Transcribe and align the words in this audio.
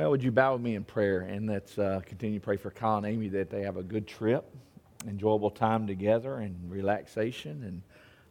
Well, 0.00 0.12
would 0.12 0.22
you 0.22 0.32
bow 0.32 0.54
with 0.54 0.62
me 0.62 0.76
in 0.76 0.84
prayer 0.84 1.20
and 1.20 1.46
let's 1.46 1.78
uh, 1.78 2.00
continue 2.06 2.38
to 2.38 2.42
pray 2.42 2.56
for 2.56 2.70
Kyle 2.70 2.96
and 2.96 3.04
Amy 3.04 3.28
that 3.28 3.50
they 3.50 3.60
have 3.64 3.76
a 3.76 3.82
good 3.82 4.06
trip, 4.06 4.46
enjoyable 5.06 5.50
time 5.50 5.86
together, 5.86 6.38
and 6.38 6.56
relaxation. 6.70 7.82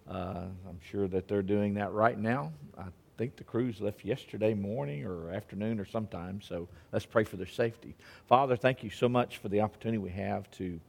And 0.08 0.18
uh, 0.18 0.46
I'm 0.68 0.80
sure 0.82 1.08
that 1.08 1.28
they're 1.28 1.44
doing 1.44 1.76
that 1.76 1.92
right 1.92 2.18
now. 2.18 2.52
I 2.76 2.86
think 3.20 3.36
the 3.36 3.44
cruise 3.44 3.82
left 3.82 4.04
yesterday 4.04 4.56
morning 4.56 5.06
or 5.06 5.30
afternoon 5.30 5.80
or 5.80 5.86
sometime. 5.86 6.42
So 6.42 6.68
let's 6.92 7.06
pray 7.06 7.24
for 7.24 7.38
their 7.38 7.46
safety. 7.46 7.94
Father, 8.26 8.56
thank 8.56 8.84
you 8.84 8.90
so 8.90 9.08
much 9.08 9.38
for 9.38 9.50
the 9.50 9.62
opportunity 9.62 10.00
we 10.00 10.10
have 10.10 10.50
to 10.54 10.80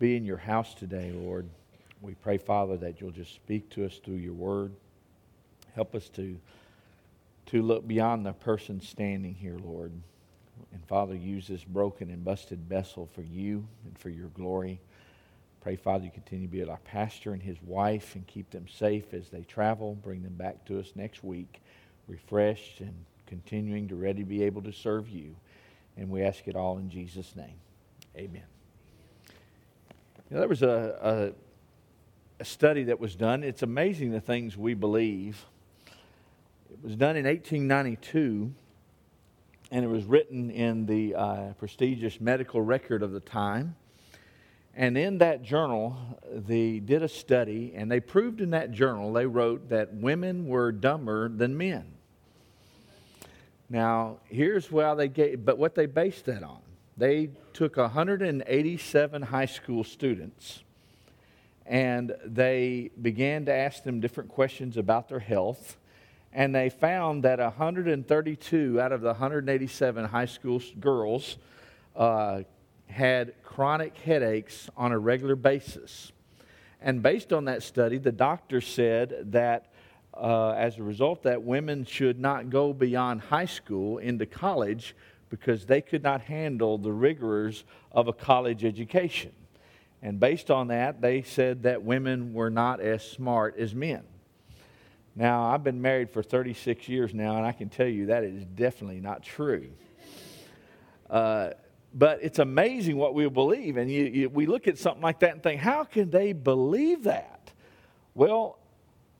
be 0.00 0.16
in 0.16 0.26
your 0.26 0.36
house 0.36 0.74
today, 0.74 1.12
Lord. 1.12 1.48
We 2.02 2.12
pray, 2.12 2.36
Father, 2.36 2.76
that 2.76 3.00
you'll 3.00 3.10
just 3.10 3.34
speak 3.34 3.70
to 3.70 3.86
us 3.86 4.02
through 4.04 4.16
your 4.16 4.34
word. 4.34 4.70
Help 5.74 5.94
us 5.94 6.10
to 6.10 6.38
to 7.46 7.62
look 7.62 7.86
beyond 7.86 8.24
the 8.24 8.32
person 8.32 8.80
standing 8.80 9.34
here, 9.34 9.56
Lord. 9.62 9.92
And 10.72 10.84
Father, 10.86 11.14
use 11.14 11.48
this 11.48 11.64
broken 11.64 12.10
and 12.10 12.24
busted 12.24 12.60
vessel 12.68 13.08
for 13.14 13.22
you 13.22 13.66
and 13.84 13.98
for 13.98 14.08
your 14.08 14.28
glory. 14.28 14.80
Pray, 15.60 15.76
Father, 15.76 16.04
you 16.04 16.10
continue 16.10 16.46
to 16.46 16.52
be 16.52 16.60
with 16.60 16.68
our 16.68 16.78
pastor 16.78 17.32
and 17.32 17.42
his 17.42 17.56
wife 17.62 18.14
and 18.14 18.26
keep 18.26 18.50
them 18.50 18.66
safe 18.68 19.14
as 19.14 19.28
they 19.30 19.42
travel. 19.42 19.94
Bring 19.94 20.22
them 20.22 20.34
back 20.34 20.64
to 20.66 20.78
us 20.78 20.92
next 20.94 21.24
week, 21.24 21.62
refreshed 22.06 22.80
and 22.80 22.94
continuing 23.26 23.88
to 23.88 23.96
ready 23.96 24.22
to 24.22 24.28
be 24.28 24.42
able 24.42 24.62
to 24.62 24.72
serve 24.72 25.08
you. 25.08 25.34
And 25.96 26.10
we 26.10 26.22
ask 26.22 26.46
it 26.46 26.56
all 26.56 26.78
in 26.78 26.90
Jesus' 26.90 27.34
name. 27.34 27.56
Amen. 28.16 28.42
You 30.30 30.38
there 30.38 30.48
was 30.48 30.62
a, 30.62 31.32
a, 32.38 32.42
a 32.42 32.44
study 32.44 32.84
that 32.84 33.00
was 33.00 33.14
done. 33.14 33.42
It's 33.42 33.62
amazing 33.62 34.10
the 34.10 34.20
things 34.20 34.56
we 34.56 34.74
believe 34.74 35.44
it 36.74 36.82
was 36.82 36.96
done 36.96 37.16
in 37.16 37.24
1892, 37.24 38.52
and 39.70 39.84
it 39.84 39.88
was 39.88 40.04
written 40.04 40.50
in 40.50 40.86
the 40.86 41.14
uh, 41.14 41.52
prestigious 41.52 42.20
medical 42.20 42.60
record 42.60 43.02
of 43.04 43.12
the 43.12 43.20
time. 43.20 43.76
And 44.74 44.98
in 44.98 45.18
that 45.18 45.44
journal, 45.44 45.96
they 46.32 46.80
did 46.80 47.04
a 47.04 47.08
study, 47.08 47.72
and 47.76 47.88
they 47.88 48.00
proved 48.00 48.40
in 48.40 48.50
that 48.50 48.72
journal, 48.72 49.12
they 49.12 49.24
wrote 49.24 49.68
that 49.68 49.94
women 49.94 50.48
were 50.48 50.72
dumber 50.72 51.28
than 51.28 51.56
men. 51.56 51.92
Now, 53.70 54.18
here's 54.24 54.72
why 54.72 54.94
they 54.94 55.08
gave, 55.08 55.44
but 55.44 55.58
what 55.58 55.76
they 55.76 55.86
based 55.86 56.24
that 56.26 56.42
on. 56.42 56.58
They 56.96 57.30
took 57.52 57.76
187 57.76 59.22
high 59.22 59.46
school 59.46 59.84
students 59.84 60.64
and 61.66 62.14
they 62.24 62.90
began 63.00 63.44
to 63.46 63.52
ask 63.52 63.84
them 63.84 64.00
different 64.00 64.28
questions 64.28 64.76
about 64.76 65.08
their 65.08 65.20
health 65.20 65.76
and 66.34 66.52
they 66.52 66.68
found 66.68 67.22
that 67.22 67.38
132 67.38 68.80
out 68.80 68.90
of 68.90 69.00
the 69.00 69.06
187 69.06 70.04
high 70.04 70.26
school 70.26 70.60
girls 70.80 71.36
uh, 71.94 72.42
had 72.88 73.34
chronic 73.44 73.96
headaches 73.98 74.68
on 74.76 74.90
a 74.90 74.98
regular 74.98 75.36
basis. 75.36 76.10
And 76.80 77.02
based 77.02 77.32
on 77.32 77.44
that 77.44 77.62
study, 77.62 77.98
the 77.98 78.12
doctor 78.12 78.60
said 78.60 79.32
that 79.32 79.72
uh, 80.12 80.50
as 80.50 80.78
a 80.78 80.82
result, 80.82 81.22
that 81.22 81.42
women 81.42 81.84
should 81.84 82.18
not 82.18 82.50
go 82.50 82.72
beyond 82.72 83.20
high 83.20 83.46
school 83.46 83.98
into 83.98 84.26
college 84.26 84.94
because 85.30 85.66
they 85.66 85.80
could 85.80 86.02
not 86.02 86.20
handle 86.20 86.78
the 86.78 86.92
rigors 86.92 87.64
of 87.92 88.08
a 88.08 88.12
college 88.12 88.64
education. 88.64 89.32
And 90.02 90.20
based 90.20 90.50
on 90.50 90.68
that, 90.68 91.00
they 91.00 91.22
said 91.22 91.62
that 91.62 91.82
women 91.82 92.34
were 92.34 92.50
not 92.50 92.80
as 92.80 93.08
smart 93.08 93.56
as 93.56 93.74
men. 93.74 94.02
Now, 95.16 95.44
I've 95.44 95.62
been 95.62 95.80
married 95.80 96.10
for 96.10 96.22
36 96.22 96.88
years 96.88 97.14
now, 97.14 97.36
and 97.36 97.46
I 97.46 97.52
can 97.52 97.68
tell 97.68 97.86
you 97.86 98.06
that 98.06 98.24
is 98.24 98.44
definitely 98.44 99.00
not 99.00 99.22
true. 99.22 99.70
Uh, 101.08 101.50
but 101.94 102.18
it's 102.22 102.40
amazing 102.40 102.96
what 102.96 103.14
we 103.14 103.28
believe. 103.28 103.76
And 103.76 103.90
you, 103.90 104.04
you, 104.04 104.28
we 104.28 104.46
look 104.46 104.66
at 104.66 104.78
something 104.78 105.02
like 105.02 105.20
that 105.20 105.32
and 105.32 105.42
think, 105.42 105.60
how 105.60 105.84
can 105.84 106.10
they 106.10 106.32
believe 106.32 107.04
that? 107.04 107.52
Well, 108.14 108.58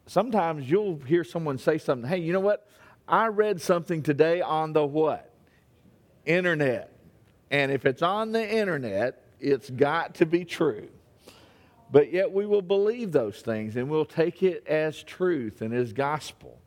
sometimes 0.06 0.68
you'll 0.68 0.98
hear 0.98 1.22
someone 1.22 1.58
say 1.58 1.78
something, 1.78 2.08
hey, 2.08 2.18
you 2.18 2.32
know 2.32 2.40
what? 2.40 2.68
I 3.06 3.26
read 3.28 3.60
something 3.60 4.02
today 4.02 4.40
on 4.40 4.72
the 4.72 4.84
what? 4.84 5.30
Internet. 6.26 6.90
And 7.50 7.70
if 7.70 7.86
it's 7.86 8.02
on 8.02 8.32
the 8.32 8.48
internet, 8.48 9.22
it's 9.38 9.70
got 9.70 10.16
to 10.16 10.26
be 10.26 10.44
true. 10.44 10.88
But 11.90 12.12
yet 12.12 12.32
we 12.32 12.46
will 12.46 12.62
believe 12.62 13.12
those 13.12 13.40
things 13.40 13.76
and 13.76 13.88
we'll 13.88 14.04
take 14.04 14.42
it 14.42 14.66
as 14.66 15.02
truth 15.02 15.62
and 15.62 15.72
as 15.72 15.92
gospel. 15.92 16.58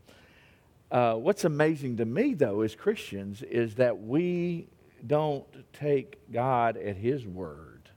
Uh, 0.90 1.16
what's 1.16 1.44
amazing 1.44 1.98
to 1.98 2.06
me, 2.06 2.34
though, 2.34 2.62
as 2.62 2.76
Christians, 2.76 3.42
is 3.42 3.76
that 3.76 4.00
we 4.00 4.70
don't 5.06 5.46
take 5.74 6.32
God 6.32 6.78
at 6.78 6.96
His 6.96 7.26
word. 7.26 7.90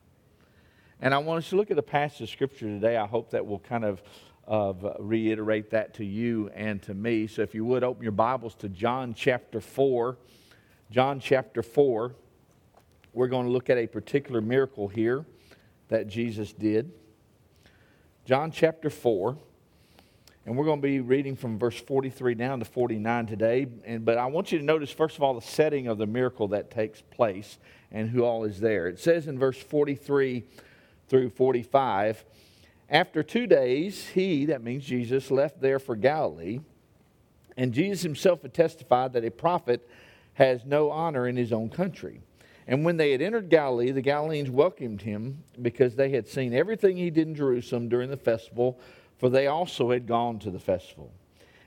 And 1.00 1.14
I 1.14 1.18
want 1.18 1.38
us 1.38 1.50
to 1.50 1.56
look 1.56 1.70
at 1.70 1.78
a 1.78 1.82
passage 1.82 2.22
of 2.22 2.30
Scripture 2.30 2.66
today. 2.66 2.96
I 2.96 3.06
hope 3.06 3.30
that 3.30 3.46
will 3.46 3.60
kind 3.60 3.84
of 3.84 4.02
reiterate 4.98 5.70
that 5.70 5.94
to 5.94 6.04
you 6.04 6.50
and 6.54 6.82
to 6.82 6.94
me. 6.94 7.26
So 7.26 7.42
if 7.42 7.54
you 7.54 7.64
would 7.64 7.84
open 7.84 8.02
your 8.02 8.12
Bibles 8.12 8.54
to 8.56 8.68
John 8.68 9.14
chapter 9.14 9.60
4. 9.60 10.18
John 10.90 11.20
chapter 11.20 11.62
4. 11.62 12.12
We're 13.12 13.28
going 13.28 13.46
to 13.46 13.52
look 13.52 13.70
at 13.70 13.78
a 13.78 13.86
particular 13.86 14.40
miracle 14.40 14.88
here 14.88 15.24
that 15.88 16.08
Jesus 16.08 16.52
did. 16.52 16.92
John 18.30 18.52
chapter 18.52 18.90
4. 18.90 19.36
And 20.46 20.56
we're 20.56 20.64
going 20.64 20.80
to 20.80 20.86
be 20.86 21.00
reading 21.00 21.34
from 21.34 21.58
verse 21.58 21.80
43 21.80 22.36
down 22.36 22.60
to 22.60 22.64
49 22.64 23.26
today. 23.26 23.66
And, 23.84 24.04
but 24.04 24.18
I 24.18 24.26
want 24.26 24.52
you 24.52 24.58
to 24.60 24.64
notice, 24.64 24.92
first 24.92 25.16
of 25.16 25.24
all, 25.24 25.34
the 25.34 25.40
setting 25.40 25.88
of 25.88 25.98
the 25.98 26.06
miracle 26.06 26.46
that 26.46 26.70
takes 26.70 27.02
place 27.02 27.58
and 27.90 28.08
who 28.08 28.22
all 28.22 28.44
is 28.44 28.60
there. 28.60 28.86
It 28.86 29.00
says 29.00 29.26
in 29.26 29.36
verse 29.36 29.58
43 29.60 30.44
through 31.08 31.30
45 31.30 32.24
After 32.88 33.24
two 33.24 33.48
days, 33.48 34.10
he, 34.10 34.44
that 34.44 34.62
means 34.62 34.84
Jesus, 34.84 35.32
left 35.32 35.60
there 35.60 35.80
for 35.80 35.96
Galilee. 35.96 36.60
And 37.56 37.72
Jesus 37.72 38.02
himself 38.04 38.42
had 38.42 38.54
testified 38.54 39.12
that 39.14 39.24
a 39.24 39.32
prophet 39.32 39.90
has 40.34 40.64
no 40.64 40.92
honor 40.92 41.26
in 41.26 41.34
his 41.34 41.52
own 41.52 41.68
country. 41.68 42.20
And 42.70 42.84
when 42.84 42.96
they 42.96 43.10
had 43.10 43.20
entered 43.20 43.48
Galilee, 43.48 43.90
the 43.90 44.00
Galileans 44.00 44.48
welcomed 44.48 45.02
him 45.02 45.42
because 45.60 45.96
they 45.96 46.10
had 46.10 46.28
seen 46.28 46.54
everything 46.54 46.96
he 46.96 47.10
did 47.10 47.26
in 47.26 47.34
Jerusalem 47.34 47.88
during 47.88 48.10
the 48.10 48.16
festival, 48.16 48.78
for 49.18 49.28
they 49.28 49.48
also 49.48 49.90
had 49.90 50.06
gone 50.06 50.38
to 50.38 50.52
the 50.52 50.60
festival. 50.60 51.12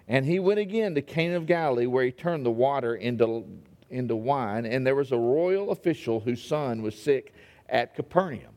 And 0.08 0.26
he 0.26 0.40
went 0.40 0.60
again 0.60 0.96
to 0.96 1.02
Cana 1.02 1.36
of 1.36 1.46
Galilee, 1.46 1.88
where 1.88 2.06
he 2.06 2.12
turned 2.14 2.46
the 2.46 2.52
water 2.52 2.96
into, 2.96 3.46
into 3.90 4.16
wine, 4.16 4.66
and 4.66 4.88
there 4.88 4.96
was 4.96 5.12
a 5.12 5.18
royal 5.18 5.72
official 5.72 6.22
whose 6.22 6.42
son 6.42 6.82
was 6.82 6.98
sick 6.98 7.34
at 7.68 7.96
Capernaum. 7.96 8.54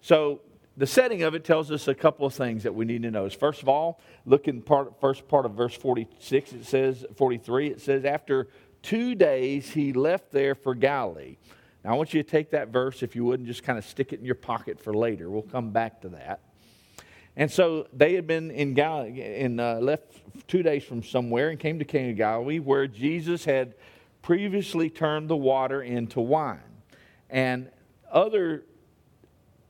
So 0.00 0.40
the 0.76 0.86
setting 0.86 1.22
of 1.22 1.36
it 1.36 1.44
tells 1.44 1.70
us 1.70 1.86
a 1.86 1.94
couple 1.94 2.26
of 2.26 2.34
things 2.34 2.64
that 2.64 2.74
we 2.74 2.84
need 2.84 3.04
to 3.04 3.10
know. 3.12 3.30
First 3.30 3.62
of 3.62 3.68
all, 3.68 4.00
look 4.26 4.48
in 4.48 4.62
part, 4.62 5.00
first 5.00 5.28
part 5.28 5.46
of 5.46 5.52
verse 5.52 5.76
46, 5.76 6.54
it 6.54 6.66
says, 6.66 7.06
43, 7.14 7.68
it 7.68 7.80
says, 7.80 8.04
after 8.04 8.48
two 8.82 9.14
days 9.14 9.70
he 9.70 9.92
left 9.92 10.32
there 10.32 10.54
for 10.54 10.74
Galilee. 10.74 11.36
Now, 11.84 11.92
I 11.92 11.96
want 11.96 12.14
you 12.14 12.22
to 12.22 12.28
take 12.28 12.50
that 12.50 12.68
verse, 12.68 13.02
if 13.02 13.16
you 13.16 13.24
would, 13.24 13.40
and 13.40 13.46
just 13.46 13.62
kind 13.64 13.78
of 13.78 13.84
stick 13.84 14.12
it 14.12 14.20
in 14.20 14.24
your 14.24 14.34
pocket 14.34 14.78
for 14.80 14.94
later. 14.94 15.30
We'll 15.30 15.42
come 15.42 15.70
back 15.70 16.00
to 16.02 16.10
that. 16.10 16.40
And 17.36 17.50
so 17.50 17.88
they 17.92 18.14
had 18.14 18.26
been 18.26 18.50
in 18.50 18.74
Galilee, 18.74 19.20
and 19.40 19.60
uh, 19.60 19.78
left 19.78 20.20
two 20.46 20.62
days 20.62 20.84
from 20.84 21.02
somewhere 21.02 21.48
and 21.48 21.58
came 21.58 21.78
to 21.78 21.84
Cana 21.84 22.10
of 22.10 22.16
Galilee, 22.16 22.58
where 22.58 22.86
Jesus 22.86 23.44
had 23.44 23.74
previously 24.20 24.90
turned 24.90 25.28
the 25.28 25.36
water 25.36 25.82
into 25.82 26.20
wine. 26.20 26.60
And 27.30 27.70
other 28.10 28.64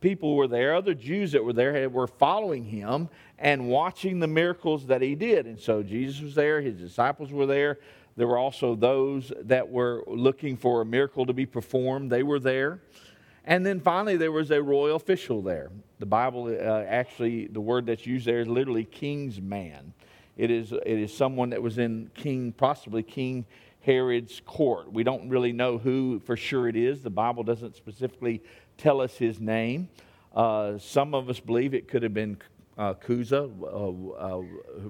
people 0.00 0.36
were 0.36 0.48
there, 0.48 0.74
other 0.74 0.94
Jews 0.94 1.32
that 1.32 1.44
were 1.44 1.53
there 1.53 1.88
were 1.88 2.08
following 2.08 2.65
him 2.65 3.08
and 3.38 3.68
watching 3.68 4.18
the 4.18 4.26
miracles 4.26 4.86
that 4.86 5.00
he 5.00 5.15
did. 5.15 5.47
And 5.47 5.58
so 5.58 5.82
Jesus 5.82 6.20
was 6.20 6.34
there, 6.34 6.60
his 6.60 6.74
disciples 6.74 7.32
were 7.32 7.47
there, 7.47 7.78
there 8.16 8.26
were 8.26 8.38
also 8.38 8.74
those 8.74 9.32
that 9.42 9.70
were 9.70 10.04
looking 10.06 10.56
for 10.56 10.82
a 10.82 10.84
miracle 10.84 11.26
to 11.26 11.32
be 11.32 11.47
performed. 11.47 12.10
They 12.10 12.22
were 12.22 12.38
there. 12.38 12.80
And 13.44 13.66
then 13.66 13.80
finally, 13.80 14.16
there 14.16 14.30
was 14.30 14.50
a 14.50 14.62
royal 14.62 14.97
official 14.97 15.42
there. 15.42 15.70
The 15.98 16.06
Bible, 16.06 16.47
uh, 16.47 16.84
actually, 16.86 17.48
the 17.48 17.60
word 17.60 17.86
that's 17.86 18.06
used 18.06 18.26
there 18.26 18.41
is 18.41 18.48
literally 18.48 18.84
king's 18.84 19.41
man. 19.41 19.94
It 20.36 20.50
is, 20.50 20.72
it 20.72 20.86
is 20.86 21.14
someone 21.14 21.50
that 21.50 21.60
was 21.60 21.78
in 21.78 22.10
King, 22.14 22.53
possibly 22.53 23.03
King 23.03 23.44
Herod's 23.80 24.41
court. 24.47 24.92
We 24.92 25.03
don't 25.03 25.28
really 25.28 25.53
know 25.53 25.76
who 25.78 26.20
for 26.20 26.36
sure 26.36 26.68
it 26.68 26.76
is. 26.76 27.03
The 27.03 27.10
Bible 27.10 27.42
doesn't 27.42 27.74
specifically 27.74 28.42
tell 28.78 29.00
us 29.00 29.16
his 29.16 29.41
name. 29.41 29.88
Uh, 30.34 30.78
some 30.78 31.15
of 31.15 31.28
us 31.28 31.41
believe 31.41 31.74
it 31.74 31.88
could 31.88 32.03
have 32.03 32.15
been 32.15 32.38
uh, 32.78 32.95
Chuza, 32.95 33.51
uh, 33.63 34.15
uh, 34.16 34.42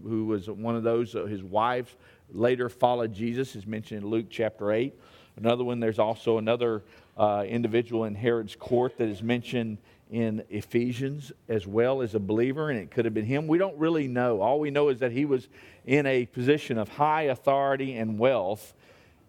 who 0.04 0.26
was 0.26 0.48
one 0.48 0.76
of 0.76 0.82
those, 0.82 1.14
uh, 1.14 1.24
his 1.24 1.42
wives 1.42 1.96
later 2.32 2.68
followed 2.68 3.12
Jesus, 3.12 3.56
is 3.56 3.66
mentioned 3.66 4.02
in 4.02 4.08
Luke 4.08 4.26
chapter 4.30 4.72
8. 4.72 4.94
Another 5.36 5.64
one, 5.64 5.80
there's 5.80 5.98
also 5.98 6.38
another 6.38 6.82
uh, 7.16 7.44
individual 7.46 8.04
in 8.04 8.14
Herod's 8.14 8.54
court 8.54 8.98
that 8.98 9.08
is 9.08 9.22
mentioned 9.22 9.78
in 10.10 10.44
Ephesians 10.50 11.32
as 11.48 11.66
well 11.66 12.02
as 12.02 12.14
a 12.14 12.20
believer, 12.20 12.70
and 12.70 12.78
it 12.78 12.90
could 12.90 13.06
have 13.06 13.14
been 13.14 13.24
him. 13.24 13.48
We 13.48 13.58
don't 13.58 13.76
really 13.78 14.08
know. 14.08 14.42
All 14.42 14.60
we 14.60 14.70
know 14.70 14.90
is 14.90 14.98
that 15.00 15.10
he 15.10 15.24
was 15.24 15.48
in 15.86 16.06
a 16.06 16.26
position 16.26 16.78
of 16.78 16.88
high 16.88 17.22
authority 17.22 17.96
and 17.96 18.18
wealth, 18.18 18.74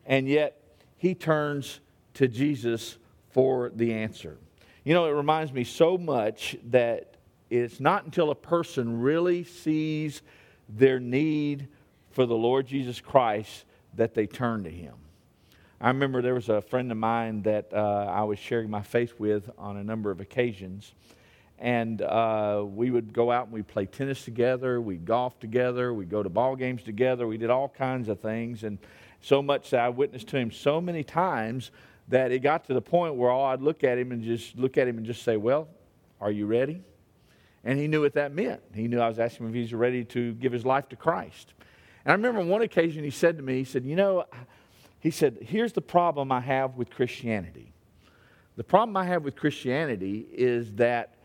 and 0.06 0.28
yet 0.28 0.62
he 0.98 1.16
turns 1.16 1.80
to 2.16 2.28
Jesus 2.28 2.98
for 3.32 3.72
the 3.74 3.94
answer. 3.94 4.38
You 4.84 4.94
know, 4.94 5.06
it 5.06 5.12
reminds 5.12 5.54
me 5.54 5.64
so 5.64 5.98
much 5.98 6.58
that 6.66 7.12
it's 7.62 7.80
not 7.80 8.06
until 8.06 8.32
a 8.32 8.36
person 8.36 9.00
really 9.00 9.44
sees 9.44 10.22
their 10.68 11.00
need 11.00 11.68
for 12.10 12.26
the 12.26 12.36
Lord 12.36 12.66
Jesus 12.66 13.00
Christ 13.00 13.66
that 13.96 14.16
they 14.16 14.26
turn 14.26 14.64
to 14.64 14.72
him. 14.72 14.96
I 15.80 15.90
remember 15.90 16.22
there 16.22 16.34
was 16.34 16.50
a 16.50 16.62
friend 16.62 16.92
of 16.92 16.98
mine 16.98 17.44
that 17.44 17.72
uh, 17.72 18.06
I 18.10 18.24
was 18.24 18.40
sharing 18.40 18.70
my 18.70 18.82
faith 18.82 19.14
with 19.20 19.50
on 19.58 19.78
a 19.78 19.84
number 19.84 20.10
of 20.10 20.20
occasions. 20.20 20.94
And 21.60 22.02
uh, 22.02 22.64
we 22.66 22.90
would 22.90 23.14
go 23.14 23.32
out 23.32 23.46
and 23.46 23.54
we'd 23.54 23.68
play 23.68 23.86
tennis 23.86 24.26
together, 24.26 24.82
we'd 24.82 25.06
golf 25.06 25.40
together, 25.40 25.94
we'd 25.94 26.10
go 26.10 26.24
to 26.24 26.30
ball 26.30 26.56
games 26.56 26.82
together, 26.84 27.28
we 27.28 27.38
did 27.38 27.50
all 27.50 27.70
kinds 27.70 28.10
of 28.10 28.20
things. 28.20 28.64
And 28.64 28.80
so 29.22 29.42
much 29.42 29.70
that 29.70 29.80
I 29.80 29.90
witnessed 29.90 30.28
to 30.30 30.38
him 30.38 30.52
so 30.52 30.82
many 30.82 31.04
times 31.04 31.72
that 32.08 32.32
it 32.32 32.40
got 32.40 32.66
to 32.66 32.74
the 32.74 32.82
point 32.82 33.16
where 33.16 33.30
all 33.30 33.46
I'd 33.46 33.62
look 33.62 33.84
at 33.84 33.98
him 33.98 34.12
and 34.12 34.24
just 34.24 34.58
look 34.58 34.78
at 34.78 34.88
him 34.88 34.98
and 34.98 35.06
just 35.06 35.24
say, 35.24 35.38
Well, 35.38 35.68
are 36.20 36.32
you 36.32 36.46
ready? 36.46 36.82
And 37.63 37.80
he 37.80 37.88
knew 37.88 38.01
what 38.01 38.13
that 38.13 38.33
meant. 38.33 38.62
He 38.74 38.88
knew 38.88 39.00
I 39.00 39.07
was 39.07 39.19
asking 39.19 39.45
him 39.45 39.51
if 39.51 39.56
he's 39.56 39.74
ready 39.74 40.04
to 40.06 40.33
give 40.33 40.51
his 40.51 40.65
life 40.65 40.89
to 40.89 40.95
Christ. 40.95 41.54
And 42.04 42.12
I 42.12 42.15
remember 42.15 42.42
on 42.42 42.50
one 42.50 42.62
occasion 42.62 43.04
he 43.04 43.10
said 43.10 43.38
to 43.38 43.44
me, 43.44 43.57
he 43.57 43.63
said, 43.63 43.86
You 43.86 43.95
know, 43.95 44.25
he 45.00 45.12
said, 45.12 45.38
here's 45.42 45.74
the 45.74 45.81
problem 45.81 46.31
I 46.31 46.39
have 46.39 46.75
with 46.75 46.89
Christianity. 46.89 47.74
The 48.56 48.63
problem 48.63 48.95
I 48.95 49.06
have 49.06 49.24
with 49.24 49.36
Christianity 49.36 50.27
is 50.31 50.71
that 50.74 51.15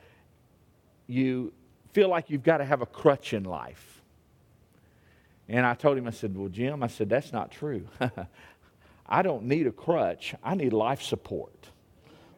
you 1.06 1.52
feel 1.92 2.08
like 2.08 2.30
you've 2.30 2.42
got 2.42 2.58
to 2.58 2.64
have 2.64 2.82
a 2.82 2.86
crutch 2.86 3.32
in 3.32 3.44
life. 3.44 4.02
And 5.48 5.64
I 5.64 5.74
told 5.74 5.96
him, 5.98 6.06
I 6.06 6.10
said, 6.10 6.36
Well, 6.36 6.48
Jim, 6.48 6.82
I 6.82 6.86
said, 6.86 7.08
that's 7.08 7.32
not 7.32 7.50
true. 7.50 7.86
I 9.06 9.22
don't 9.22 9.44
need 9.44 9.66
a 9.66 9.72
crutch, 9.72 10.34
I 10.42 10.54
need 10.54 10.72
life 10.72 11.02
support. 11.02 11.70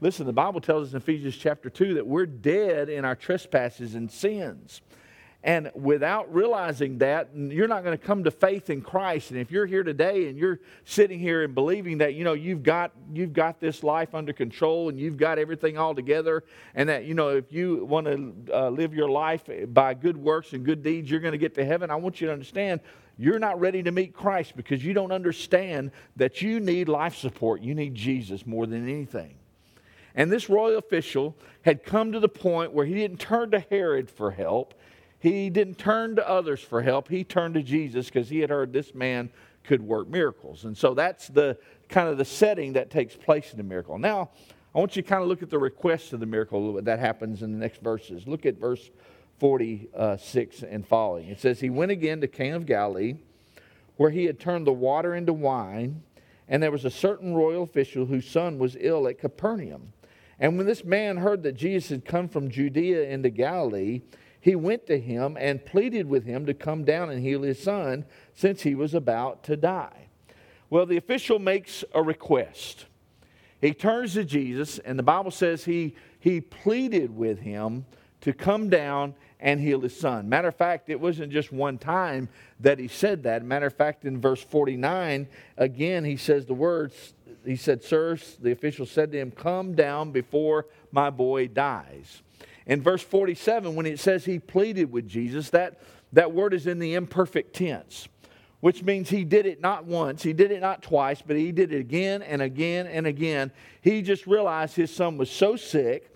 Listen, 0.03 0.27
the 0.27 0.33
Bible 0.33 0.63
tells 0.63 0.89
us 0.89 0.93
in 0.93 0.97
Ephesians 0.97 1.37
chapter 1.37 1.69
2 1.69 1.95
that 1.95 2.07
we're 2.07 2.25
dead 2.25 2.89
in 2.89 3.05
our 3.05 3.15
trespasses 3.15 3.95
and 3.95 4.11
sins. 4.11 4.81
And 5.43 5.71
without 5.75 6.33
realizing 6.35 6.99
that, 6.99 7.31
you're 7.35 7.69
not 7.69 7.83
going 7.83 7.97
to 7.97 8.05
come 8.05 8.25
to 8.25 8.31
faith 8.31 8.69
in 8.69 8.83
Christ. 8.83 9.31
And 9.31 9.41
if 9.41 9.51
you're 9.51 9.65
here 9.65 9.83
today 9.83 10.29
and 10.29 10.39
you're 10.39 10.61
sitting 10.85 11.19
here 11.19 11.45
and 11.45 11.55
believing 11.55 11.99
that, 11.99 12.15
you 12.15 12.25
know, 12.25 12.35
you've 12.35 12.63
got, 12.63 12.93
you've 13.13 13.33
got 13.33 13.59
this 13.59 13.83
life 13.83 14.15
under 14.15 14.35
control 14.35 14.91
and 14.91 14.99
you've 14.99 15.17
got 15.17 15.39
everything 15.39 15.79
all 15.79 15.95
together, 15.95 16.45
and 16.75 16.89
that, 16.91 17.05
you 17.05 17.15
know, 17.15 17.31
if 17.31 17.51
you 17.53 17.85
want 17.87 18.07
to 18.07 18.35
uh, 18.53 18.69
live 18.69 18.95
your 18.95 19.09
life 19.09 19.49
by 19.69 19.95
good 19.95 20.17
works 20.17 20.53
and 20.53 20.65
good 20.65 20.83
deeds, 20.83 21.11
you're 21.11 21.21
going 21.21 21.33
to 21.33 21.39
get 21.39 21.55
to 21.55 21.65
heaven, 21.65 21.91
I 21.91 21.97
want 21.97 22.21
you 22.21 22.27
to 22.27 22.33
understand 22.35 22.81
you're 23.17 23.39
not 23.39 23.59
ready 23.61 23.83
to 23.83 23.93
meet 23.93 24.15
Christ 24.15 24.57
because 24.57 24.85
you 24.85 24.93
don't 24.93 25.13
understand 25.13 25.91
that 26.17 26.43
you 26.43 26.61
need 26.61 26.89
life 26.89 27.17
support. 27.17 27.63
You 27.63 27.75
need 27.75 27.95
Jesus 27.95 28.47
more 28.47 28.67
than 28.67 28.89
anything. 28.89 29.40
And 30.15 30.31
this 30.31 30.49
royal 30.49 30.79
official 30.79 31.37
had 31.63 31.85
come 31.85 32.13
to 32.13 32.21
the 32.21 32.29
point 32.29 32.73
where 32.73 32.87
he 32.87 32.95
didn't 32.95 33.19
turn 33.19 33.51
to 33.53 33.61
Herod 33.61 34.11
for 34.11 34.31
help. 34.31 34.75
He 35.19 35.51
didn't 35.51 35.77
turn 35.77 36.17
to 36.17 36.29
others 36.29 36.61
for 36.61 36.83
help. 36.83 37.09
He 37.09 37.25
turned 37.25 37.55
to 37.55 37.63
Jesus 37.63 38.07
because 38.07 38.29
he 38.29 38.41
had 38.41 38.51
heard 38.51 38.73
this 38.73 38.95
man 38.95 39.31
could 39.65 39.83
work 39.83 40.09
miracles. 40.09 40.65
And 40.65 40.77
so 40.77 40.95
that's 40.95 41.29
the 41.29 41.59
kind 41.89 42.09
of 42.09 42.19
the 42.19 42.25
setting 42.25 42.73
that 42.73 42.91
takes 42.91 43.15
place 43.15 43.53
in 43.53 43.59
the 43.59 43.63
miracle. 43.63 43.99
Now, 43.99 44.31
I 44.75 44.79
want 44.79 44.97
you 44.97 45.03
to 45.03 45.09
kind 45.09 45.23
of 45.23 45.29
look 45.29 45.43
at 45.43 45.51
the 45.51 45.59
request 45.59 46.13
of 46.13 46.21
the 46.21 46.27
miracle 46.27 46.81
that 46.81 46.99
happens 46.99 47.43
in 47.43 47.53
the 47.53 47.59
next 47.59 47.83
verses. 47.83 48.27
Look 48.27 48.47
at 48.47 48.59
verse 48.59 48.91
46 49.39 50.63
and 50.63 50.87
following. 50.87 51.29
It 51.29 51.41
says, 51.41 51.61
He 51.61 51.71
went 51.71 51.91
again 51.91 52.21
to 52.21 52.29
Cana 52.29 52.57
of 52.57 52.67
Galilee, 52.67 53.17
where 53.97 54.11
he 54.11 54.25
had 54.27 54.39
turned 54.39 54.67
the 54.67 54.73
water 54.73 55.15
into 55.15 55.33
wine, 55.33 56.03
and 56.49 56.63
there 56.63 56.71
was 56.71 56.85
a 56.85 56.91
certain 56.91 57.35
royal 57.35 57.65
official 57.65 58.07
whose 58.07 58.29
son 58.29 58.59
was 58.59 58.77
ill 58.79 59.09
at 59.09 59.19
Capernaum. 59.19 59.93
And 60.41 60.57
when 60.57 60.67
this 60.67 60.85
man 60.85 61.19
heard 61.19 61.43
that 61.43 61.53
Jesus 61.53 61.91
had 61.91 62.05
come 62.05 62.27
from 62.27 62.51
Judea 62.51 63.05
into 63.05 63.29
Galilee, 63.29 64.01
he 64.41 64.57
went 64.57 64.87
to 64.87 64.99
him 64.99 65.37
and 65.39 65.65
pleaded 65.65 66.09
with 66.09 66.25
him 66.25 66.47
to 66.47 66.55
come 66.55 66.83
down 66.83 67.11
and 67.11 67.23
heal 67.23 67.43
his 67.43 67.63
son 67.63 68.07
since 68.35 68.63
he 68.63 68.75
was 68.75 68.95
about 68.95 69.45
to 69.45 69.57
die. 69.57 70.09
Well, 70.71 70.87
the 70.87 70.97
official 70.97 71.39
makes 71.39 71.85
a 71.95 72.03
request. 72.03 72.87
He 73.61 73.75
turns 73.75 74.15
to 74.15 74.25
Jesus, 74.25 74.79
and 74.79 74.99
the 74.99 75.03
Bible 75.03 75.31
says 75.31 75.65
he, 75.65 75.95
he 76.19 76.41
pleaded 76.41 77.15
with 77.15 77.41
him 77.41 77.85
to 78.23 78.33
come 78.33 78.71
down 78.71 79.15
and 79.41 79.61
heal 79.61 79.81
his 79.81 79.99
son. 79.99 80.29
Matter 80.29 80.49
of 80.49 80.57
fact, 80.57 80.89
it 80.89 81.01
wasn't 81.01 81.33
just 81.33 81.53
one 81.53 81.77
time 81.77 82.29
that 82.61 82.79
he 82.79 82.89
said 82.89 83.23
that. 83.25 83.45
Matter 83.45 83.67
of 83.67 83.75
fact, 83.75 84.05
in 84.05 84.21
verse 84.21 84.43
49, 84.43 85.27
again, 85.57 86.05
he 86.05 86.17
says 86.17 86.47
the 86.47 86.55
words, 86.55 87.15
he 87.45 87.57
said, 87.57 87.83
Sirs, 87.83 88.37
the 88.41 88.53
official 88.53 88.87
said 88.87 89.13
to 89.13 89.19
him, 89.19 89.31
Come 89.31 89.75
down 89.75 90.13
before 90.13 90.67
my 90.93 91.11
boy 91.11 91.49
dies. 91.49 92.23
In 92.67 92.83
verse 92.83 93.03
47, 93.03 93.75
when 93.75 93.87
it 93.87 93.99
says 93.99 94.25
he 94.25 94.39
pleaded 94.39 94.93
with 94.93 95.09
Jesus, 95.09 95.51
that, 95.51 95.81
that 96.13 96.33
word 96.33 96.55
is 96.55 96.67
in 96.67 96.79
the 96.79 96.95
imperfect 96.95 97.55
tense, 97.55 98.09
which 98.61 98.83
means 98.83 99.11
he 99.11 99.25
did 99.25 99.47
it 99.47 99.61
not 99.61 99.87
once, 99.87 100.23
he 100.23 100.33
did 100.33 100.51
it 100.51 100.61
not 100.61 100.83
twice, 100.83 101.23
but 101.23 101.37
he 101.37 101.51
did 101.51 101.73
it 101.73 101.81
again 101.81 102.23
and 102.23 102.43
again 102.43 102.87
and 102.87 103.07
again. 103.07 103.51
He 103.81 104.03
just 104.03 104.27
realized 104.27 104.77
his 104.77 104.95
son 104.95 105.17
was 105.17 105.31
so 105.31 105.57
sick 105.57 106.15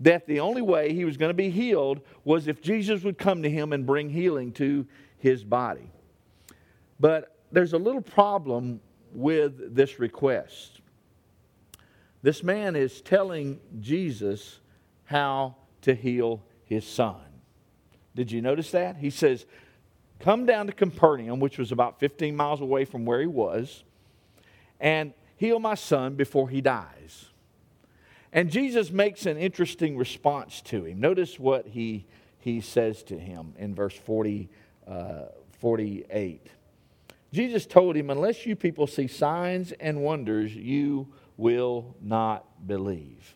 that 0.00 0.26
the 0.26 0.40
only 0.40 0.62
way 0.62 0.92
he 0.92 1.04
was 1.04 1.16
going 1.16 1.30
to 1.30 1.34
be 1.34 1.50
healed 1.50 2.00
was 2.24 2.48
if 2.48 2.60
Jesus 2.60 3.02
would 3.02 3.18
come 3.18 3.42
to 3.42 3.50
him 3.50 3.72
and 3.72 3.86
bring 3.86 4.10
healing 4.10 4.52
to 4.52 4.86
his 5.18 5.42
body. 5.42 5.90
But 7.00 7.36
there's 7.50 7.72
a 7.72 7.78
little 7.78 8.02
problem 8.02 8.80
with 9.16 9.74
this 9.74 9.98
request. 9.98 10.80
This 12.22 12.42
man 12.42 12.76
is 12.76 13.00
telling 13.00 13.60
Jesus 13.80 14.60
how 15.04 15.56
to 15.82 15.94
heal 15.94 16.42
his 16.64 16.86
son. 16.86 17.16
Did 18.14 18.30
you 18.30 18.42
notice 18.42 18.70
that? 18.72 18.96
He 18.96 19.10
says, 19.10 19.46
Come 20.20 20.46
down 20.46 20.66
to 20.66 20.72
Capernaum, 20.72 21.40
which 21.40 21.58
was 21.58 21.72
about 21.72 22.00
15 22.00 22.34
miles 22.36 22.60
away 22.60 22.84
from 22.84 23.04
where 23.04 23.20
he 23.20 23.26
was, 23.26 23.84
and 24.80 25.12
heal 25.36 25.58
my 25.58 25.74
son 25.74 26.14
before 26.14 26.48
he 26.48 26.60
dies. 26.60 27.26
And 28.32 28.50
Jesus 28.50 28.90
makes 28.90 29.24
an 29.26 29.36
interesting 29.36 29.96
response 29.96 30.60
to 30.62 30.84
him. 30.84 31.00
Notice 31.00 31.38
what 31.38 31.68
he, 31.68 32.06
he 32.38 32.60
says 32.60 33.02
to 33.04 33.18
him 33.18 33.54
in 33.58 33.74
verse 33.74 33.96
40, 33.96 34.48
uh, 34.86 35.26
48. 35.60 36.46
Jesus 37.36 37.66
told 37.66 37.96
him, 37.96 38.08
Unless 38.08 38.46
you 38.46 38.56
people 38.56 38.86
see 38.86 39.06
signs 39.06 39.72
and 39.72 40.00
wonders, 40.00 40.56
you 40.56 41.06
will 41.36 41.94
not 42.00 42.66
believe. 42.66 43.34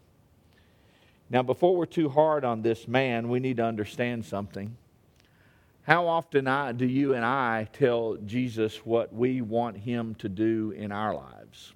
Now, 1.29 1.43
before 1.43 1.77
we're 1.77 1.85
too 1.85 2.09
hard 2.09 2.43
on 2.43 2.63
this 2.63 2.89
man, 2.89 3.29
we 3.29 3.41
need 3.41 3.59
to 3.59 3.65
understand 3.65 4.25
something. 4.25 4.75
How 5.83 6.07
often 6.07 6.47
I, 6.47 6.73
do 6.73 6.87
you 6.87 7.13
and 7.13 7.23
I 7.23 7.69
tell 7.75 8.17
Jesus 8.25 8.79
what 8.87 9.13
we 9.15 9.43
want 9.43 9.77
him 9.77 10.15
to 10.15 10.31
do 10.31 10.71
in 10.71 10.93
our 10.93 11.15
lives? 11.15 11.75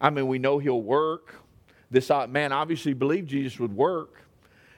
I 0.00 0.10
mean, 0.10 0.28
we 0.28 0.38
know 0.38 0.60
he'll 0.60 0.82
work. 0.82 1.34
This 1.90 2.12
uh, 2.12 2.28
man 2.28 2.52
obviously 2.52 2.94
believed 2.94 3.28
Jesus 3.28 3.58
would 3.58 3.74
work. 3.74 4.22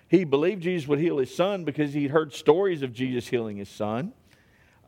He 0.08 0.24
believed 0.24 0.62
Jesus 0.62 0.88
would 0.88 1.00
heal 1.00 1.18
his 1.18 1.34
son 1.34 1.64
because 1.64 1.92
he'd 1.92 2.10
heard 2.10 2.32
stories 2.32 2.80
of 2.80 2.94
Jesus 2.94 3.28
healing 3.28 3.58
his 3.58 3.68
son, 3.68 4.14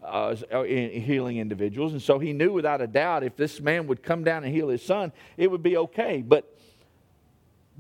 uh, 0.02 0.34
uh 0.50 0.62
healing 0.62 1.38
individuals. 1.38 1.92
And 1.92 2.02
so 2.02 2.18
he 2.18 2.32
knew 2.32 2.52
without 2.52 2.80
a 2.80 2.86
doubt 2.86 3.22
if 3.24 3.36
this 3.36 3.60
man 3.60 3.86
would 3.86 4.02
come 4.02 4.24
down 4.24 4.44
and 4.44 4.54
heal 4.54 4.68
his 4.68 4.82
son, 4.82 5.12
it 5.36 5.50
would 5.50 5.62
be 5.62 5.76
okay. 5.76 6.22
But 6.22 6.54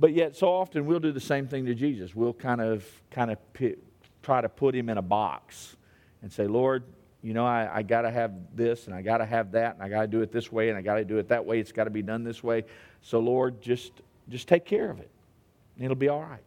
but 0.00 0.14
yet, 0.14 0.34
so 0.34 0.48
often 0.48 0.86
we'll 0.86 0.98
do 0.98 1.12
the 1.12 1.20
same 1.20 1.46
thing 1.46 1.66
to 1.66 1.74
Jesus. 1.74 2.14
We'll 2.14 2.32
kind 2.32 2.62
of, 2.62 2.86
kind 3.10 3.30
of 3.30 3.38
try 4.22 4.40
to 4.40 4.48
put 4.48 4.74
him 4.74 4.88
in 4.88 4.96
a 4.96 5.02
box 5.02 5.76
and 6.22 6.32
say, 6.32 6.46
Lord, 6.46 6.84
you 7.22 7.34
know, 7.34 7.44
I, 7.44 7.68
I 7.70 7.82
got 7.82 8.02
to 8.02 8.10
have 8.10 8.32
this 8.54 8.86
and 8.86 8.94
I 8.94 9.02
got 9.02 9.18
to 9.18 9.26
have 9.26 9.52
that 9.52 9.74
and 9.74 9.82
I 9.82 9.90
got 9.90 10.00
to 10.00 10.06
do 10.06 10.22
it 10.22 10.32
this 10.32 10.50
way 10.50 10.70
and 10.70 10.78
I 10.78 10.80
got 10.80 10.94
to 10.94 11.04
do 11.04 11.18
it 11.18 11.28
that 11.28 11.44
way. 11.44 11.60
It's 11.60 11.70
got 11.70 11.84
to 11.84 11.90
be 11.90 12.00
done 12.00 12.24
this 12.24 12.42
way. 12.42 12.64
So, 13.02 13.18
Lord, 13.18 13.60
just, 13.60 13.92
just 14.30 14.48
take 14.48 14.64
care 14.64 14.90
of 14.90 15.00
it. 15.00 15.10
And 15.76 15.84
it'll 15.84 15.96
be 15.96 16.08
all 16.08 16.22
right. 16.22 16.40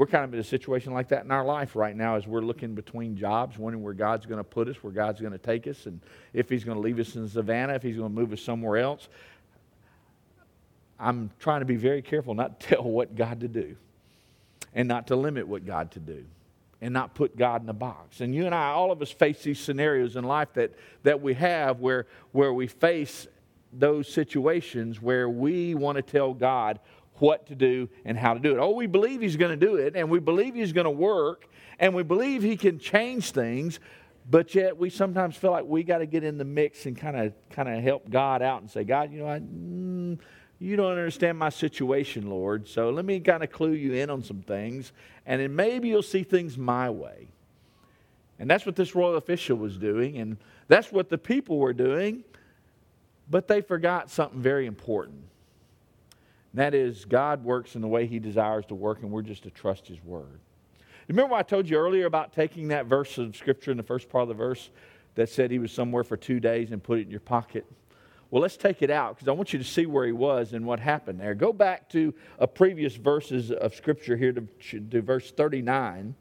We're 0.00 0.06
kind 0.06 0.24
of 0.24 0.32
in 0.32 0.40
a 0.40 0.44
situation 0.44 0.94
like 0.94 1.08
that 1.08 1.26
in 1.26 1.30
our 1.30 1.44
life 1.44 1.76
right 1.76 1.94
now 1.94 2.16
as 2.16 2.26
we're 2.26 2.40
looking 2.40 2.74
between 2.74 3.18
jobs, 3.18 3.58
wondering 3.58 3.84
where 3.84 3.92
God's 3.92 4.24
going 4.24 4.38
to 4.38 4.44
put 4.44 4.66
us, 4.66 4.76
where 4.82 4.94
God's 4.94 5.20
going 5.20 5.34
to 5.34 5.38
take 5.38 5.66
us, 5.66 5.84
and 5.84 6.00
if 6.32 6.48
He's 6.48 6.64
going 6.64 6.76
to 6.76 6.80
leave 6.80 6.98
us 6.98 7.16
in 7.16 7.28
Savannah, 7.28 7.74
if 7.74 7.82
He's 7.82 7.98
going 7.98 8.08
to 8.08 8.18
move 8.18 8.32
us 8.32 8.40
somewhere 8.40 8.78
else. 8.78 9.10
I'm 10.98 11.28
trying 11.38 11.60
to 11.60 11.66
be 11.66 11.76
very 11.76 12.00
careful 12.00 12.32
not 12.32 12.60
to 12.60 12.68
tell 12.76 12.84
what 12.84 13.14
God 13.14 13.40
to 13.40 13.48
do 13.48 13.76
and 14.74 14.88
not 14.88 15.08
to 15.08 15.16
limit 15.16 15.46
what 15.46 15.66
God 15.66 15.90
to 15.90 16.00
do 16.00 16.24
and 16.80 16.94
not 16.94 17.14
put 17.14 17.36
God 17.36 17.62
in 17.62 17.68
a 17.68 17.74
box. 17.74 18.22
And 18.22 18.34
you 18.34 18.46
and 18.46 18.54
I, 18.54 18.68
all 18.68 18.90
of 18.92 19.02
us 19.02 19.10
face 19.10 19.42
these 19.42 19.60
scenarios 19.60 20.16
in 20.16 20.24
life 20.24 20.54
that, 20.54 20.70
that 21.02 21.20
we 21.20 21.34
have 21.34 21.80
where, 21.80 22.06
where 22.32 22.54
we 22.54 22.68
face 22.68 23.26
those 23.70 24.08
situations 24.08 25.00
where 25.00 25.28
we 25.28 25.74
want 25.74 25.96
to 25.96 26.02
tell 26.02 26.32
God 26.32 26.80
what 27.20 27.46
to 27.46 27.54
do 27.54 27.88
and 28.04 28.18
how 28.18 28.34
to 28.34 28.40
do 28.40 28.52
it. 28.52 28.58
Oh, 28.58 28.70
we 28.70 28.86
believe 28.86 29.20
He's 29.20 29.36
going 29.36 29.58
to 29.58 29.66
do 29.66 29.76
it 29.76 29.94
and 29.96 30.10
we 30.10 30.18
believe 30.18 30.54
He's 30.54 30.72
going 30.72 30.84
to 30.84 30.90
work 30.90 31.48
and 31.78 31.94
we 31.94 32.02
believe 32.02 32.42
He 32.42 32.56
can 32.56 32.78
change 32.78 33.30
things, 33.30 33.80
but 34.28 34.54
yet 34.54 34.76
we 34.76 34.90
sometimes 34.90 35.36
feel 35.36 35.50
like 35.50 35.64
we 35.64 35.82
got 35.82 35.98
to 35.98 36.06
get 36.06 36.24
in 36.24 36.38
the 36.38 36.44
mix 36.44 36.86
and 36.86 36.96
kind 36.96 37.16
of 37.16 37.32
kind 37.50 37.68
of 37.68 37.82
help 37.82 38.08
God 38.10 38.42
out 38.42 38.60
and 38.60 38.70
say, 38.70 38.84
God, 38.84 39.12
you 39.12 39.20
know, 39.20 39.28
I, 39.28 39.38
mm, 39.40 40.18
you 40.58 40.76
don't 40.76 40.90
understand 40.90 41.38
my 41.38 41.48
situation, 41.48 42.28
Lord. 42.28 42.68
So 42.68 42.90
let 42.90 43.04
me 43.04 43.18
kind 43.20 43.42
of 43.42 43.50
clue 43.50 43.72
you 43.72 43.94
in 43.94 44.10
on 44.10 44.22
some 44.22 44.42
things, 44.42 44.92
and 45.24 45.40
then 45.40 45.56
maybe 45.56 45.88
you'll 45.88 46.02
see 46.02 46.22
things 46.22 46.58
my 46.58 46.90
way. 46.90 47.28
And 48.38 48.48
that's 48.48 48.64
what 48.66 48.76
this 48.76 48.94
royal 48.94 49.16
official 49.16 49.56
was 49.56 49.76
doing, 49.76 50.18
and 50.18 50.36
that's 50.68 50.92
what 50.92 51.08
the 51.08 51.18
people 51.18 51.58
were 51.58 51.72
doing. 51.72 52.24
But 53.28 53.48
they 53.48 53.60
forgot 53.60 54.10
something 54.10 54.40
very 54.40 54.66
important. 54.66 55.29
That 56.54 56.74
is, 56.74 57.04
God 57.04 57.44
works 57.44 57.74
in 57.74 57.80
the 57.80 57.88
way 57.88 58.06
He 58.06 58.18
desires 58.18 58.66
to 58.66 58.74
work, 58.74 59.02
and 59.02 59.10
we're 59.10 59.22
just 59.22 59.44
to 59.44 59.50
trust 59.50 59.86
His 59.86 60.02
word. 60.04 60.40
Remember 61.08 61.34
I 61.34 61.42
told 61.42 61.68
you 61.68 61.76
earlier 61.76 62.06
about 62.06 62.32
taking 62.32 62.68
that 62.68 62.86
verse 62.86 63.18
of 63.18 63.36
Scripture 63.36 63.70
in 63.70 63.76
the 63.76 63.82
first 63.82 64.08
part 64.08 64.22
of 64.22 64.28
the 64.28 64.34
verse 64.34 64.70
that 65.14 65.28
said 65.28 65.50
He 65.50 65.58
was 65.58 65.72
somewhere 65.72 66.04
for 66.04 66.16
two 66.16 66.40
days 66.40 66.72
and 66.72 66.82
put 66.82 66.98
it 66.98 67.02
in 67.02 67.10
your 67.10 67.20
pocket? 67.20 67.66
Well, 68.30 68.42
let's 68.42 68.56
take 68.56 68.80
it 68.82 68.90
out 68.90 69.16
because 69.16 69.26
I 69.26 69.32
want 69.32 69.52
you 69.52 69.58
to 69.58 69.64
see 69.64 69.86
where 69.86 70.06
he 70.06 70.12
was 70.12 70.52
and 70.52 70.64
what 70.64 70.78
happened 70.78 71.18
there. 71.18 71.34
Go 71.34 71.52
back 71.52 71.88
to 71.90 72.14
a 72.38 72.46
previous 72.46 72.94
verses 72.94 73.50
of 73.50 73.74
Scripture 73.74 74.16
here 74.16 74.32
to, 74.32 74.80
to 74.80 75.02
verse 75.02 75.32
39. 75.32 76.14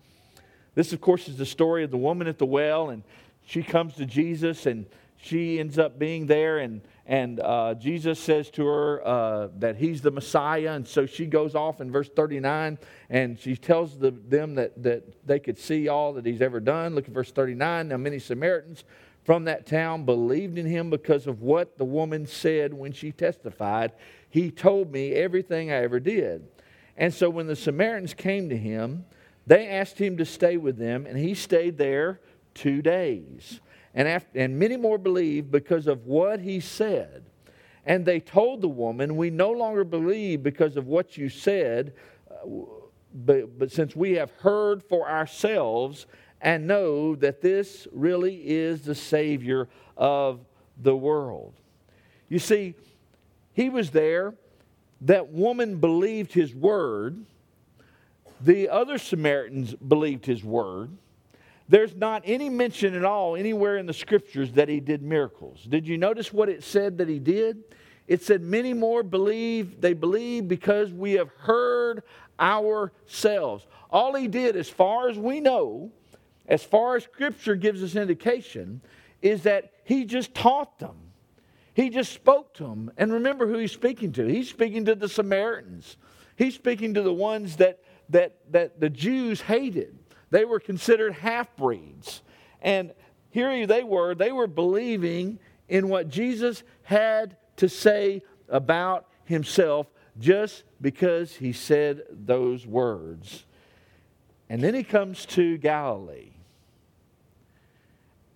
This, 0.74 0.92
of 0.92 1.02
course, 1.02 1.28
is 1.28 1.38
the 1.38 1.46
story 1.46 1.84
of 1.84 1.92
the 1.92 1.98
woman 1.98 2.28
at 2.28 2.40
the 2.40 2.48
well, 2.48 2.90
and 2.90 3.04
she 3.46 3.62
comes 3.62 3.94
to 3.96 4.08
Jesus 4.08 4.66
and 4.66 4.88
she 5.22 5.60
ends 5.60 5.78
up 5.78 6.00
being 6.00 6.28
there, 6.28 6.60
and, 6.60 6.82
and 7.06 7.42
uh, 7.42 7.74
Jesus 7.74 8.18
says 8.20 8.50
to 8.52 8.66
her 8.66 9.06
uh, 9.06 9.48
that 9.58 9.76
he's 9.76 10.02
the 10.02 10.12
Messiah. 10.12 10.72
And 10.72 10.88
so 10.88 11.06
she 11.06 11.26
goes 11.26 11.56
off 11.56 11.82
in 11.82 11.92
verse 11.92 12.08
39 12.08 12.78
and 13.10 13.38
she 13.38 13.58
tells 13.58 14.00
the, 14.00 14.12
them 14.12 14.56
that, 14.56 14.82
that 14.82 15.28
they 15.28 15.40
could 15.40 15.58
see 15.58 15.90
all 15.90 16.14
that 16.14 16.26
he's 16.26 16.42
ever 16.42 16.62
done. 16.62 16.96
Look 16.96 17.10
at 17.10 17.14
verse 17.14 17.32
39. 17.32 17.90
Now, 17.90 17.98
many 17.98 18.18
Samaritans 18.18 18.86
from 19.26 19.44
that 19.44 19.66
town 19.66 20.06
believed 20.06 20.58
in 20.58 20.66
him 20.66 20.90
because 20.90 21.28
of 21.28 21.42
what 21.42 21.78
the 21.78 21.86
woman 21.86 22.26
said 22.26 22.74
when 22.74 22.94
she 22.94 23.12
testified. 23.12 23.92
He 24.30 24.52
told 24.52 24.90
me 24.90 25.14
everything 25.14 25.70
I 25.70 25.84
ever 25.84 26.00
did. 26.00 26.48
And 26.96 27.14
so 27.14 27.30
when 27.30 27.48
the 27.48 27.58
Samaritans 27.58 28.14
came 28.14 28.48
to 28.50 28.58
him, 28.58 29.06
they 29.46 29.68
asked 29.68 30.00
him 30.00 30.16
to 30.18 30.26
stay 30.26 30.56
with 30.56 30.78
them, 30.78 31.06
and 31.06 31.18
he 31.18 31.34
stayed 31.34 31.78
there 31.78 32.22
two 32.54 32.82
days. 32.82 33.60
And, 33.94 34.08
after, 34.08 34.40
and 34.40 34.58
many 34.58 34.78
more 34.78 34.98
believed 34.98 35.52
because 35.52 35.88
of 35.88 36.06
what 36.06 36.40
he 36.40 36.60
said. 36.60 37.24
And 37.86 38.06
they 38.06 38.20
told 38.20 38.62
the 38.62 38.68
woman, 38.68 39.16
We 39.16 39.30
no 39.30 39.52
longer 39.52 39.84
believe 39.84 40.44
because 40.44 40.78
of 40.78 40.88
what 40.88 41.18
you 41.18 41.30
said, 41.30 41.94
uh, 42.30 42.48
but, 43.14 43.58
but 43.58 43.72
since 43.72 43.96
we 43.96 44.14
have 44.14 44.32
heard 44.42 44.84
for 44.84 45.10
ourselves 45.10 46.06
and 46.42 46.68
know 46.68 47.16
that 47.16 47.42
this 47.42 47.88
really 47.92 48.36
is 48.48 48.82
the 48.82 48.96
Savior 48.96 49.68
of 49.98 50.40
the 50.82 50.96
world. 50.96 51.54
You 52.30 52.40
see, 52.40 52.76
he 53.54 53.70
was 53.70 53.90
there. 53.90 54.36
That 55.02 55.30
woman 55.30 55.78
believed 55.78 56.34
his 56.34 56.54
word. 56.54 57.26
The 58.42 58.70
other 58.70 58.98
Samaritans 58.98 59.74
believed 59.76 60.26
his 60.26 60.44
word. 60.44 60.92
There's 61.70 61.96
not 61.96 62.24
any 62.26 62.50
mention 62.50 62.96
at 62.96 63.06
all 63.06 63.36
anywhere 63.36 63.78
in 63.78 63.86
the 63.86 63.94
scriptures 63.94 64.54
that 64.54 64.68
he 64.68 64.80
did 64.80 65.04
miracles. 65.04 65.66
Did 65.70 65.88
you 65.88 66.00
notice 66.00 66.34
what 66.34 66.50
it 66.50 66.64
said 66.64 66.98
that 66.98 67.08
he 67.08 67.20
did? 67.20 67.64
It 68.08 68.24
said, 68.24 68.42
Many 68.42 68.74
more 68.74 69.04
believe, 69.04 69.80
they 69.80 69.94
believe 69.94 70.48
because 70.48 70.92
we 70.92 71.14
have 71.14 71.30
heard 71.38 72.02
ourselves. 72.40 73.68
All 73.92 74.16
he 74.16 74.28
did, 74.28 74.56
as 74.56 74.68
far 74.68 75.10
as 75.10 75.20
we 75.20 75.40
know, 75.40 75.92
as 76.48 76.64
far 76.64 76.96
as 76.96 77.04
Scripture 77.04 77.56
gives 77.56 77.84
us 77.84 77.96
indication, 77.96 78.82
is 79.22 79.44
that 79.44 79.72
he 79.84 80.06
just 80.06 80.34
taught 80.34 80.80
them. 80.80 80.96
He 81.76 81.92
just 81.92 82.12
spoke 82.12 82.56
to 82.56 82.64
them. 82.64 82.92
And 82.98 83.14
remember 83.14 83.46
who 83.46 83.60
he's 83.60 83.72
speaking 83.72 84.12
to. 84.14 84.26
He's 84.26 84.50
speaking 84.50 84.86
to 84.86 84.96
the 84.96 85.08
Samaritans. 85.08 85.98
He's 86.36 86.56
speaking 86.56 86.96
to 86.96 87.04
the 87.04 87.14
ones 87.14 87.58
that, 87.58 87.84
that, 88.10 88.38
that 88.52 88.80
the 88.80 88.90
Jews 88.90 89.42
hated. 89.42 89.99
They 90.32 90.46
were 90.46 90.60
considered 90.60 91.14
half 91.14 91.56
breeds. 91.56 92.22
And 92.62 92.92
here 93.32 93.66
they 93.66 93.84
were, 93.84 94.16
they 94.16 94.32
were 94.32 94.48
believing 94.48 95.40
in 95.68 95.90
what 95.90 96.10
Jesus 96.10 96.64
had 96.84 97.38
to 97.58 97.70
say 97.70 98.22
about 98.48 99.08
himself 99.26 99.88
just 100.20 100.64
because 100.82 101.36
he 101.36 101.54
said 101.54 102.04
those 102.10 102.66
words. 102.66 103.46
And 104.50 104.62
then 104.62 104.74
he 104.74 104.84
comes 104.84 105.26
to 105.28 105.58
Galilee. 105.58 106.32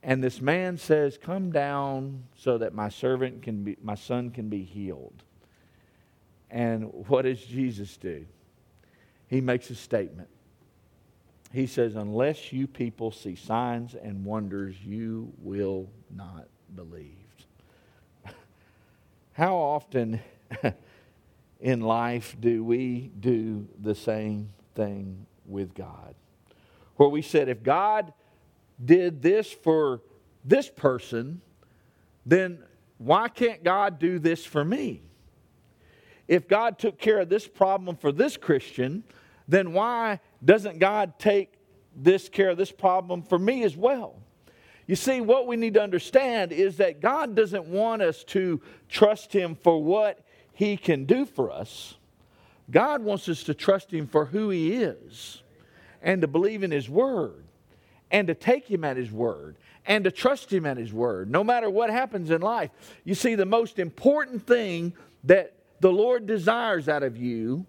And 0.04 0.24
this 0.24 0.42
man 0.42 0.78
says, 0.78 1.18
Come 1.18 1.52
down 1.52 2.26
so 2.36 2.58
that 2.58 2.74
my 2.74 2.90
servant 2.90 3.42
can 3.42 3.64
be, 3.64 3.78
my 3.82 3.96
son 3.96 4.30
can 4.30 4.50
be 4.50 4.64
healed. 4.64 5.24
And 6.52 7.08
what 7.08 7.24
does 7.24 7.42
Jesus 7.44 7.98
do? 7.98 8.26
He 9.28 9.42
makes 9.42 9.70
a 9.70 9.76
statement. 9.76 10.30
He 11.54 11.68
says, 11.68 11.96
Unless 11.96 12.52
you 12.52 12.66
people 12.66 13.12
see 13.12 13.36
signs 13.36 13.94
and 13.94 14.26
wonders, 14.26 14.76
you 14.84 15.32
will 15.38 15.88
not 16.10 16.48
believe. 16.76 17.14
How 19.34 19.56
often 19.56 20.20
in 21.62 21.82
life 21.82 22.36
do 22.40 22.64
we 22.64 23.12
do 23.20 23.68
the 23.80 23.94
same 23.94 24.50
thing 24.74 25.28
with 25.46 25.76
God? 25.76 26.16
Where 26.96 27.10
we 27.10 27.22
said, 27.22 27.50
if 27.50 27.62
God 27.62 28.14
did 28.84 29.22
this 29.22 29.52
for 29.52 30.02
this 30.44 30.70
person, 30.70 31.40
then 32.26 32.64
why 32.98 33.28
can't 33.28 33.64
God 33.64 34.00
do 34.00 34.18
this 34.18 34.44
for 34.44 34.66
me? 34.66 35.02
If 36.28 36.48
God 36.48 36.80
took 36.80 36.98
care 36.98 37.20
of 37.20 37.30
this 37.30 37.48
problem 37.48 37.96
for 37.96 38.12
this 38.12 38.38
Christian, 38.38 39.04
then 39.48 39.74
why 39.74 40.20
doesn't 40.44 40.80
God 40.80 41.20
take 41.20 41.54
this 41.96 42.30
care 42.30 42.50
of 42.50 42.58
this 42.58 42.72
problem 42.72 43.22
for 43.22 43.38
me 43.38 43.64
as 43.64 43.76
well? 43.76 44.16
You 44.88 44.96
see, 44.96 45.22
what 45.22 45.48
we 45.48 45.56
need 45.56 45.76
to 45.76 45.82
understand 45.82 46.52
is 46.52 46.78
that 46.78 47.00
God 47.00 47.36
doesn't 47.36 47.66
want 47.66 48.02
us 48.02 48.24
to 48.26 48.62
trust 48.90 49.32
Him 49.32 49.56
for 49.56 49.82
what 49.82 50.20
He 50.54 50.76
can 50.76 51.06
do 51.06 51.26
for 51.26 51.52
us. 51.52 51.96
God 52.70 53.04
wants 53.04 53.30
us 53.30 53.44
to 53.44 53.54
trust 53.54 53.92
Him 53.92 54.08
for 54.08 54.26
who 54.26 54.50
He 54.50 54.74
is 54.74 55.42
and 56.02 56.22
to 56.22 56.28
believe 56.28 56.64
in 56.64 56.72
His 56.72 56.90
Word 56.90 57.46
and 58.12 58.28
to 58.28 58.36
take 58.36 58.70
Him 58.70 58.84
at 58.84 58.98
His 58.98 59.12
word 59.12 59.58
and 59.86 60.04
to 60.04 60.12
trust 60.12 60.52
Him 60.52 60.66
at 60.66 60.78
His 60.78 60.94
word, 60.94 61.30
no 61.30 61.44
matter 61.44 61.70
what 61.70 61.90
happens 61.90 62.30
in 62.30 62.42
life. 62.42 62.70
You 63.04 63.16
see, 63.16 63.36
the 63.36 63.46
most 63.46 63.80
important 63.80 64.46
thing 64.46 64.94
that 65.24 65.54
the 65.80 65.92
Lord 65.92 66.26
desires 66.26 66.88
out 66.88 67.04
of 67.04 67.18
you 67.18 67.66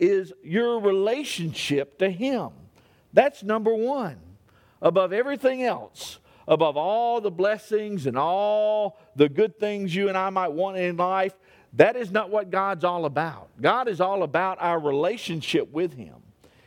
is 0.00 0.32
your 0.42 0.80
relationship 0.80 1.98
to 1.98 2.10
Him. 2.10 2.50
That's 3.12 3.42
number 3.42 3.74
one. 3.74 4.16
Above 4.82 5.12
everything 5.12 5.62
else, 5.62 6.18
above 6.48 6.76
all 6.76 7.20
the 7.20 7.30
blessings 7.30 8.06
and 8.06 8.16
all 8.16 8.98
the 9.14 9.28
good 9.28 9.58
things 9.60 9.94
you 9.94 10.08
and 10.08 10.16
I 10.16 10.30
might 10.30 10.48
want 10.48 10.78
in 10.78 10.96
life, 10.96 11.34
that 11.74 11.96
is 11.96 12.10
not 12.10 12.30
what 12.30 12.50
God's 12.50 12.82
all 12.82 13.04
about. 13.04 13.48
God 13.60 13.88
is 13.88 14.00
all 14.00 14.22
about 14.22 14.56
our 14.60 14.80
relationship 14.80 15.70
with 15.70 15.92
Him. 15.92 16.16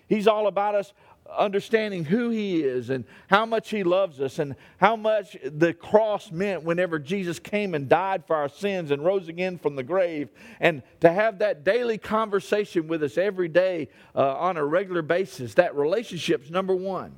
He's 0.08 0.28
all 0.28 0.48
about 0.48 0.76
us 0.76 0.94
understanding 1.30 2.06
who 2.06 2.30
He 2.30 2.62
is 2.62 2.90
and 2.90 3.06
how 3.28 3.46
much 3.46 3.70
He 3.70 3.84
loves 3.84 4.20
us 4.20 4.40
and 4.40 4.56
how 4.78 4.96
much 4.96 5.38
the 5.44 5.74
cross 5.74 6.32
meant 6.32 6.64
whenever 6.64 7.00
Jesus 7.00 7.40
came 7.40 7.76
and 7.76 7.90
died 7.90 8.26
for 8.26 8.36
our 8.36 8.50
sins 8.50 8.92
and 8.92 9.04
rose 9.04 9.28
again 9.28 9.58
from 9.58 9.76
the 9.76 9.84
grave. 9.84 10.30
And 10.60 10.84
to 11.02 11.12
have 11.12 11.40
that 11.40 11.64
daily 11.64 11.98
conversation 11.98 12.88
with 12.88 13.04
us 13.04 13.18
every 13.18 13.48
day 13.48 13.90
uh, 14.16 14.38
on 14.38 14.58
a 14.58 14.66
regular 14.66 15.02
basis, 15.02 15.54
that 15.56 15.76
relationship's 15.76 16.50
number 16.50 16.76
one. 16.76 17.16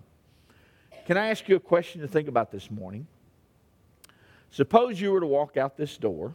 Can 1.05 1.17
I 1.17 1.27
ask 1.27 1.47
you 1.47 1.55
a 1.55 1.59
question 1.59 2.01
to 2.01 2.07
think 2.07 2.27
about 2.27 2.51
this 2.51 2.71
morning? 2.71 3.07
Suppose 4.49 4.99
you 4.99 5.11
were 5.11 5.19
to 5.19 5.27
walk 5.27 5.57
out 5.57 5.77
this 5.77 5.97
door, 5.97 6.33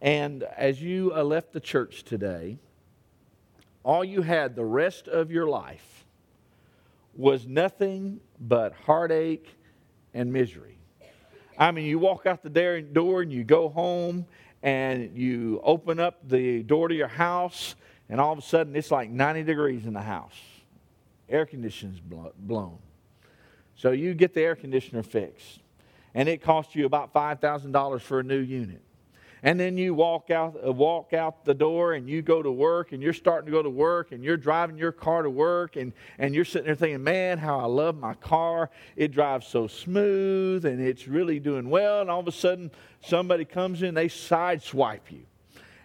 and 0.00 0.42
as 0.42 0.80
you 0.80 1.12
uh, 1.14 1.24
left 1.24 1.52
the 1.52 1.60
church 1.60 2.04
today, 2.04 2.58
all 3.82 4.04
you 4.04 4.22
had 4.22 4.54
the 4.54 4.64
rest 4.64 5.08
of 5.08 5.32
your 5.32 5.48
life 5.48 6.04
was 7.18 7.46
nothing 7.46 8.20
but 8.40 8.72
heartache 8.86 9.54
and 10.14 10.32
misery. 10.32 10.78
I 11.58 11.72
mean, 11.72 11.84
you 11.84 11.98
walk 11.98 12.24
out 12.24 12.42
the 12.44 12.80
door 12.92 13.20
and 13.20 13.32
you 13.32 13.42
go 13.42 13.68
home 13.68 14.24
and 14.62 15.16
you 15.16 15.60
open 15.64 15.98
up 15.98 16.28
the 16.28 16.62
door 16.62 16.88
to 16.88 16.94
your 16.94 17.08
house, 17.08 17.74
and 18.08 18.20
all 18.20 18.32
of 18.32 18.38
a 18.38 18.42
sudden 18.42 18.74
it's 18.76 18.90
like 18.90 19.10
90 19.10 19.42
degrees 19.42 19.84
in 19.84 19.92
the 19.92 20.00
house. 20.00 20.38
Air 21.28 21.44
conditioning's 21.44 22.00
blown. 22.00 22.78
So 23.74 23.90
you 23.90 24.14
get 24.14 24.32
the 24.32 24.42
air 24.42 24.54
conditioner 24.56 25.02
fixed, 25.02 25.60
and 26.14 26.28
it 26.28 26.40
costs 26.40 26.74
you 26.74 26.86
about 26.86 27.12
$5,000 27.12 28.00
for 28.00 28.20
a 28.20 28.22
new 28.22 28.38
unit. 28.38 28.82
And 29.42 29.58
then 29.58 29.76
you 29.76 29.94
walk 29.94 30.30
out 30.30 30.58
uh, 30.66 30.72
walk 30.72 31.12
out 31.12 31.44
the 31.44 31.54
door 31.54 31.94
and 31.94 32.08
you 32.08 32.22
go 32.22 32.42
to 32.42 32.50
work 32.50 32.92
and 32.92 33.02
you're 33.02 33.12
starting 33.12 33.46
to 33.46 33.52
go 33.52 33.62
to 33.62 33.70
work 33.70 34.12
and 34.12 34.24
you're 34.24 34.36
driving 34.36 34.76
your 34.76 34.92
car 34.92 35.22
to 35.22 35.30
work 35.30 35.76
and, 35.76 35.92
and 36.18 36.34
you're 36.34 36.44
sitting 36.44 36.66
there 36.66 36.74
thinking 36.74 37.02
man 37.02 37.38
how 37.38 37.58
i 37.58 37.64
love 37.64 37.96
my 37.96 38.14
car. 38.14 38.70
It 38.96 39.12
drives 39.12 39.46
so 39.46 39.66
smooth 39.66 40.64
and 40.64 40.80
it's 40.80 41.06
really 41.06 41.40
doing 41.40 41.70
well. 41.70 42.00
And 42.00 42.10
all 42.10 42.20
of 42.20 42.28
a 42.28 42.32
sudden 42.32 42.70
somebody 43.02 43.44
comes 43.44 43.82
in 43.82 43.94
they 43.94 44.08
sideswipe 44.08 45.10
you 45.10 45.22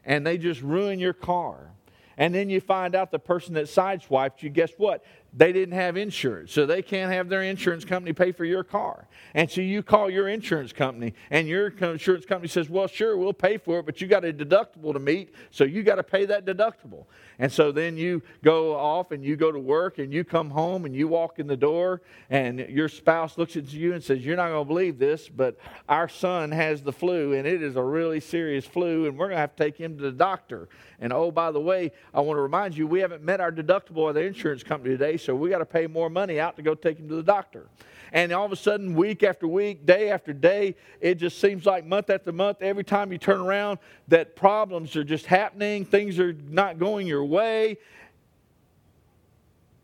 and 0.06 0.26
they 0.26 0.38
just 0.38 0.62
ruin 0.62 1.00
your 1.00 1.14
car. 1.14 1.70
And 2.18 2.34
then 2.36 2.50
you 2.50 2.62
find 2.62 2.94
out 2.94 3.12
the 3.12 3.20
person 3.20 3.54
that 3.56 3.66
sideswiped 3.66 4.42
you 4.42 4.50
guess 4.50 4.72
what 4.78 5.04
they 5.36 5.52
didn't 5.52 5.74
have 5.74 5.98
insurance, 5.98 6.52
so 6.52 6.68
they 6.68 6.84
can't 6.84 7.12
have 7.12 7.28
their 7.28 7.42
insurance 7.42 7.84
company 7.84 8.14
pay 8.14 8.32
for 8.32 8.46
your 8.46 8.64
car. 8.64 9.08
And 9.34 9.50
so 9.50 9.62
you 9.62 9.82
call 9.82 10.10
your 10.10 10.28
insurance 10.28 10.72
company, 10.72 11.16
and 11.32 11.48
your 11.48 11.70
insurance 11.70 12.26
company 12.26 12.48
says, 12.48 12.70
Well, 12.70 12.86
sure, 12.86 13.18
we'll 13.18 13.34
pay 13.34 13.58
for 13.58 13.80
it, 13.80 13.86
but 13.88 14.00
you 14.00 14.08
got 14.08 14.24
a 14.24 14.32
deductible 14.32 14.94
to 14.94 15.00
meet, 15.00 15.34
so 15.50 15.64
you 15.64 15.82
got 15.82 15.96
to 15.96 16.04
pay 16.04 16.26
that 16.26 16.46
deductible. 16.46 17.06
And 17.40 17.52
so 17.52 17.72
then 17.72 17.98
you 17.98 18.22
go 18.44 18.76
off 18.76 19.12
and 19.12 19.24
you 19.24 19.36
go 19.36 19.52
to 19.52 19.60
work, 19.60 19.98
and 19.98 20.14
you 20.14 20.24
come 20.24 20.52
home 20.52 20.86
and 20.86 20.96
you 20.96 21.08
walk 21.08 21.40
in 21.40 21.48
the 21.48 21.58
door, 21.58 22.04
and 22.30 22.60
your 22.60 22.88
spouse 22.88 23.36
looks 23.36 23.56
at 23.56 23.74
you 23.74 23.94
and 23.94 24.04
says, 24.04 24.24
You're 24.24 24.38
not 24.38 24.50
going 24.50 24.66
to 24.66 24.68
believe 24.68 25.00
this, 25.00 25.30
but 25.30 25.58
our 25.90 26.08
son 26.08 26.52
has 26.52 26.84
the 26.84 26.94
flu, 26.94 27.34
and 27.34 27.48
it 27.48 27.64
is 27.64 27.76
a 27.76 27.84
really 27.84 28.20
serious 28.20 28.66
flu, 28.66 29.08
and 29.08 29.18
we're 29.18 29.28
going 29.28 29.38
to 29.38 29.42
have 29.42 29.56
to 29.56 29.64
take 29.64 29.78
him 29.78 29.98
to 29.98 30.04
the 30.04 30.12
doctor. 30.12 30.70
And 31.00 31.12
oh, 31.12 31.32
by 31.32 31.52
the 31.52 31.60
way, 31.60 31.92
I 32.14 32.22
want 32.22 32.38
to 32.38 32.42
remind 32.42 32.78
you, 32.78 32.86
we 32.86 33.00
haven't 33.00 33.24
met 33.24 33.42
our 33.42 33.52
deductible 33.52 34.10
at 34.10 34.16
the 34.16 34.22
insurance 34.22 34.64
company 34.64 34.94
today, 34.94 35.18
so 35.24 35.36
we 35.36 35.50
got 35.50 35.60
to 35.60 35.66
pay 35.66 35.88
more 35.88 36.10
money 36.10 36.40
out 36.40 36.56
to 36.58 36.62
go 36.62 36.76
take 36.76 36.98
him 37.00 37.08
to 37.10 37.16
the 37.16 37.24
doctor. 37.24 37.68
And 38.12 38.32
all 38.32 38.46
of 38.46 38.52
a 38.52 38.56
sudden, 38.56 38.94
week 38.94 39.24
after 39.24 39.48
week, 39.48 39.86
day 39.86 40.12
after 40.12 40.34
day, 40.34 40.76
it 41.02 41.16
just 41.16 41.40
seems 41.40 41.66
like 41.66 41.86
month 41.86 42.10
after 42.10 42.32
month, 42.32 42.62
every 42.62 42.84
time 42.84 43.12
you 43.12 43.18
turn 43.18 43.42
around, 43.42 43.80
that 44.10 44.36
problems 44.36 44.96
are 44.96 45.04
just 45.04 45.26
happening, 45.26 45.84
things 45.84 46.20
are 46.20 46.34
not 46.34 46.78
going 46.78 47.08
your 47.08 47.26
way. 47.26 47.78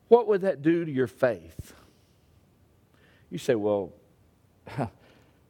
What 0.10 0.28
would 0.28 0.42
that 0.42 0.62
do 0.62 0.86
to 0.86 0.92
your 0.92 1.08
faith? 1.08 1.74
You 3.32 3.38
say, 3.38 3.56
well, 3.56 3.94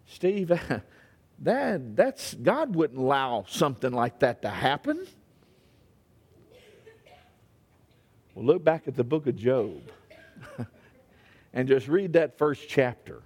Steve, 0.05 0.47
that, 1.39 1.95
that's, 1.95 2.33
God 2.33 2.75
wouldn't 2.75 2.99
allow 2.99 3.45
something 3.47 3.91
like 3.91 4.19
that 4.19 4.41
to 4.43 4.49
happen. 4.49 5.05
Well, 8.39 8.47
look 8.47 8.63
back 8.63 8.87
at 8.87 8.95
the 8.95 9.03
book 9.03 9.27
of 9.27 9.35
Job 9.35 9.81
and 11.53 11.67
just 11.67 11.89
read 11.89 12.13
that 12.13 12.37
first 12.37 12.69
chapter. 12.69 13.21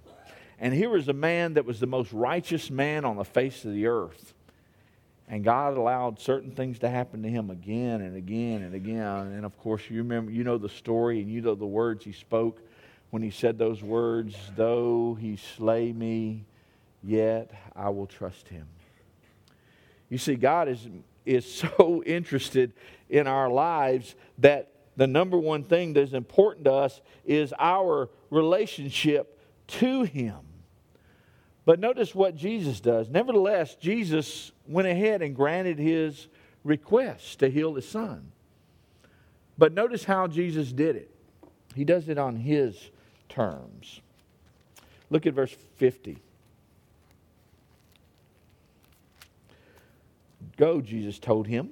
And 0.58 0.74
here 0.74 0.90
was 0.90 1.06
a 1.06 1.12
man 1.12 1.54
that 1.54 1.64
was 1.64 1.78
the 1.78 1.86
most 1.86 2.12
righteous 2.12 2.68
man 2.68 3.04
on 3.04 3.16
the 3.16 3.24
face 3.24 3.64
of 3.64 3.72
the 3.72 3.86
earth. 3.86 4.34
And 5.28 5.44
God 5.44 5.76
allowed 5.76 6.18
certain 6.18 6.50
things 6.50 6.80
to 6.80 6.90
happen 6.90 7.22
to 7.22 7.28
him 7.28 7.50
again 7.50 8.00
and 8.00 8.16
again 8.16 8.62
and 8.62 8.74
again. 8.74 9.28
And 9.34 9.44
of 9.44 9.56
course, 9.56 9.82
you 9.88 9.98
remember, 9.98 10.32
you 10.32 10.42
know 10.42 10.58
the 10.58 10.68
story 10.68 11.20
and 11.20 11.30
you 11.30 11.40
know 11.42 11.54
the 11.54 11.64
words 11.64 12.04
he 12.04 12.10
spoke 12.10 12.60
when 13.10 13.22
he 13.22 13.30
said 13.30 13.56
those 13.56 13.84
words, 13.84 14.34
though 14.56 15.16
he 15.20 15.36
slay 15.36 15.92
me, 15.92 16.44
yet 17.04 17.52
I 17.76 17.88
will 17.90 18.08
trust 18.08 18.48
him. 18.48 18.66
You 20.10 20.18
see, 20.18 20.34
God 20.34 20.68
is, 20.68 20.88
is 21.24 21.48
so 21.78 22.02
interested 22.04 22.72
in 23.08 23.28
our 23.28 23.48
lives 23.48 24.16
that 24.38 24.72
the 24.96 25.06
number 25.06 25.38
one 25.38 25.64
thing 25.64 25.92
that 25.94 26.00
is 26.00 26.14
important 26.14 26.64
to 26.66 26.72
us 26.72 27.00
is 27.24 27.52
our 27.58 28.08
relationship 28.30 29.40
to 29.66 30.02
Him. 30.02 30.36
But 31.64 31.80
notice 31.80 32.14
what 32.14 32.36
Jesus 32.36 32.80
does. 32.80 33.08
Nevertheless, 33.08 33.74
Jesus 33.76 34.52
went 34.68 34.86
ahead 34.86 35.22
and 35.22 35.34
granted 35.34 35.78
his 35.78 36.28
request 36.62 37.38
to 37.38 37.48
heal 37.48 37.74
his 37.74 37.88
son. 37.88 38.32
But 39.56 39.72
notice 39.72 40.04
how 40.04 40.26
Jesus 40.26 40.72
did 40.72 40.96
it. 40.96 41.10
He 41.74 41.84
does 41.84 42.08
it 42.08 42.18
on 42.18 42.36
his 42.36 42.90
terms. 43.28 44.00
Look 45.10 45.26
at 45.26 45.34
verse 45.34 45.56
50. 45.76 46.18
Go, 50.56 50.80
Jesus 50.80 51.18
told 51.18 51.46
him. 51.46 51.70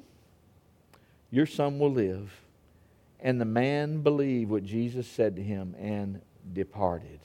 Your 1.31 1.47
son 1.47 1.79
will 1.79 1.93
live. 1.93 2.42
And 3.23 3.41
the 3.41 3.47
man 3.47 4.03
believed 4.03 4.51
what 4.51 4.65
Jesus 4.65 5.07
said 5.07 5.37
to 5.37 5.43
him 5.43 5.77
and 5.79 6.21
departed. 6.53 7.21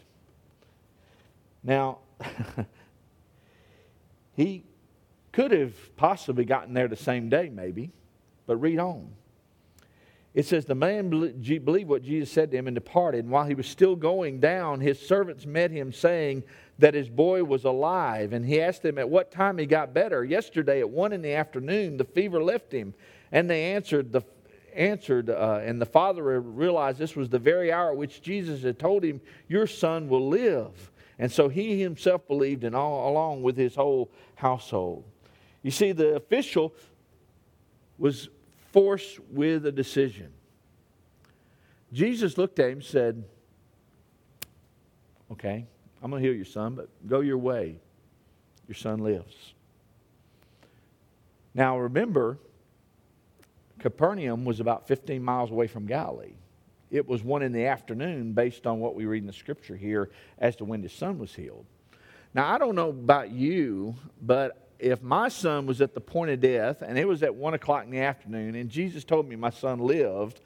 Now, 1.63 1.97
he 4.35 4.63
could 5.31 5.51
have 5.51 5.95
possibly 5.97 6.45
gotten 6.45 6.75
there 6.75 6.87
the 6.87 6.95
same 6.95 7.29
day, 7.29 7.49
maybe, 7.49 7.91
but 8.45 8.57
read 8.57 8.77
on. 8.77 9.09
It 10.35 10.45
says, 10.45 10.65
The 10.65 10.75
man 10.75 11.09
believed 11.09 11.89
what 11.89 12.03
Jesus 12.03 12.31
said 12.31 12.51
to 12.51 12.57
him 12.57 12.67
and 12.67 12.75
departed. 12.75 13.23
And 13.23 13.31
while 13.31 13.45
he 13.45 13.55
was 13.55 13.65
still 13.65 13.95
going 13.95 14.39
down, 14.39 14.79
his 14.79 14.99
servants 14.99 15.47
met 15.47 15.71
him, 15.71 15.91
saying 15.91 16.43
that 16.77 16.93
his 16.93 17.09
boy 17.09 17.43
was 17.43 17.63
alive. 17.63 18.33
And 18.33 18.45
he 18.45 18.61
asked 18.61 18.83
them 18.83 18.99
at 18.99 19.09
what 19.09 19.31
time 19.31 19.57
he 19.57 19.65
got 19.65 19.95
better. 19.95 20.23
Yesterday 20.23 20.79
at 20.79 20.89
one 20.91 21.11
in 21.11 21.23
the 21.23 21.33
afternoon, 21.33 21.97
the 21.97 22.05
fever 22.05 22.43
left 22.43 22.71
him. 22.71 22.93
And 23.31 23.49
they 23.49 23.73
answered, 23.73 24.11
The 24.11 24.21
answered, 24.75 25.29
uh, 25.29 25.59
and 25.63 25.81
the 25.81 25.85
father 25.85 26.39
realized 26.39 26.99
this 26.99 27.15
was 27.15 27.29
the 27.29 27.39
very 27.39 27.71
hour 27.71 27.91
at 27.91 27.97
which 27.97 28.21
Jesus 28.21 28.63
had 28.63 28.79
told 28.79 29.03
him, 29.03 29.21
Your 29.47 29.67
son 29.67 30.07
will 30.09 30.27
live. 30.27 30.91
And 31.19 31.31
so 31.31 31.49
he 31.49 31.81
himself 31.81 32.27
believed, 32.27 32.63
and 32.63 32.75
all 32.75 33.11
along 33.11 33.41
with 33.41 33.57
his 33.57 33.75
whole 33.75 34.11
household. 34.35 35.03
You 35.63 35.71
see, 35.71 35.91
the 35.91 36.15
official 36.15 36.73
was 37.97 38.29
forced 38.71 39.19
with 39.31 39.65
a 39.65 39.71
decision. 39.71 40.31
Jesus 41.91 42.37
looked 42.37 42.59
at 42.59 42.67
him 42.67 42.73
and 42.73 42.83
said, 42.83 43.23
Okay, 45.31 45.65
I'm 46.01 46.11
going 46.11 46.21
to 46.21 46.27
heal 46.27 46.35
your 46.35 46.45
son, 46.45 46.75
but 46.75 46.89
go 47.07 47.21
your 47.21 47.37
way. 47.37 47.79
Your 48.67 48.75
son 48.75 48.99
lives. 48.99 49.53
Now 51.53 51.79
remember, 51.79 52.37
Capernaum 53.79 54.45
was 54.45 54.59
about 54.59 54.87
15 54.87 55.21
miles 55.21 55.51
away 55.51 55.67
from 55.67 55.85
Galilee. 55.85 56.35
It 56.89 57.07
was 57.07 57.23
one 57.23 57.41
in 57.41 57.51
the 57.51 57.65
afternoon, 57.65 58.33
based 58.33 58.65
on 58.65 58.79
what 58.79 58.95
we 58.95 59.05
read 59.05 59.21
in 59.21 59.27
the 59.27 59.33
scripture 59.33 59.75
here, 59.75 60.09
as 60.39 60.55
to 60.57 60.65
when 60.65 60.81
his 60.81 60.93
son 60.93 61.19
was 61.19 61.35
healed. 61.35 61.65
Now, 62.33 62.53
I 62.53 62.57
don't 62.57 62.75
know 62.75 62.89
about 62.89 63.31
you, 63.31 63.95
but 64.21 64.67
if 64.79 65.01
my 65.01 65.27
son 65.27 65.65
was 65.65 65.81
at 65.81 65.93
the 65.93 66.01
point 66.01 66.31
of 66.31 66.39
death 66.39 66.81
and 66.81 66.97
it 66.97 67.07
was 67.07 67.23
at 67.23 67.33
1 67.33 67.53
o'clock 67.55 67.85
in 67.85 67.91
the 67.91 67.99
afternoon 67.99 68.55
and 68.55 68.69
Jesus 68.69 69.03
told 69.03 69.27
me 69.27 69.35
my 69.35 69.49
son 69.49 69.79
lived, 69.79 70.41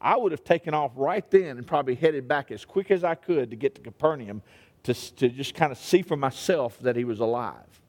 I 0.00 0.16
would 0.16 0.32
have 0.32 0.44
taken 0.44 0.74
off 0.74 0.92
right 0.94 1.28
then 1.30 1.58
and 1.58 1.66
probably 1.66 1.94
headed 1.94 2.28
back 2.28 2.50
as 2.50 2.64
quick 2.64 2.90
as 2.90 3.04
I 3.04 3.14
could 3.14 3.50
to 3.50 3.56
get 3.56 3.74
to 3.74 3.80
Capernaum 3.80 4.42
to, 4.84 4.94
to 5.16 5.28
just 5.28 5.54
kind 5.54 5.72
of 5.72 5.78
see 5.78 6.02
for 6.02 6.16
myself 6.16 6.78
that 6.80 6.96
he 6.96 7.04
was 7.04 7.20
alive. 7.20 7.80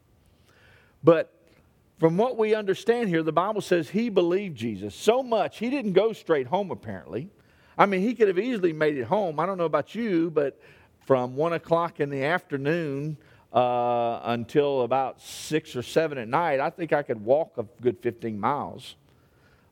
But 1.03 1.31
from 1.99 2.15
what 2.15 2.37
we 2.37 2.55
understand 2.55 3.09
here, 3.09 3.23
the 3.23 3.33
Bible 3.33 3.59
says 3.59 3.89
he 3.89 4.09
believed 4.09 4.57
Jesus 4.57 4.95
so 4.95 5.21
much, 5.21 5.57
he 5.57 5.69
didn't 5.69 5.93
go 5.93 6.13
straight 6.13 6.47
home, 6.47 6.71
apparently. 6.71 7.29
I 7.77 7.85
mean, 7.85 8.01
he 8.01 8.15
could 8.15 8.29
have 8.29 8.39
easily 8.39 8.71
made 8.71 8.97
it 8.97 9.03
home. 9.03 9.39
I 9.39 9.45
don't 9.45 9.57
know 9.57 9.65
about 9.65 9.93
you, 9.95 10.31
but 10.31 10.59
from 11.05 11.35
1 11.35 11.53
o'clock 11.53 11.99
in 11.99 12.09
the 12.09 12.23
afternoon 12.23 13.17
uh, 13.51 14.21
until 14.23 14.81
about 14.83 15.21
6 15.21 15.75
or 15.75 15.81
7 15.81 16.17
at 16.17 16.27
night, 16.27 16.61
I 16.61 16.69
think 16.69 16.93
I 16.93 17.03
could 17.03 17.23
walk 17.23 17.57
a 17.57 17.65
good 17.81 17.97
15 17.99 18.39
miles. 18.39 18.95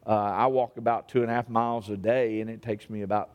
Uh, 0.05 0.11
I 0.11 0.47
walk 0.47 0.77
about 0.77 1.09
two 1.09 1.21
and 1.21 1.29
a 1.29 1.33
half 1.33 1.49
miles 1.49 1.89
a 1.89 1.97
day, 1.97 2.41
and 2.41 2.49
it 2.49 2.61
takes 2.61 2.89
me 2.89 3.03
about 3.03 3.31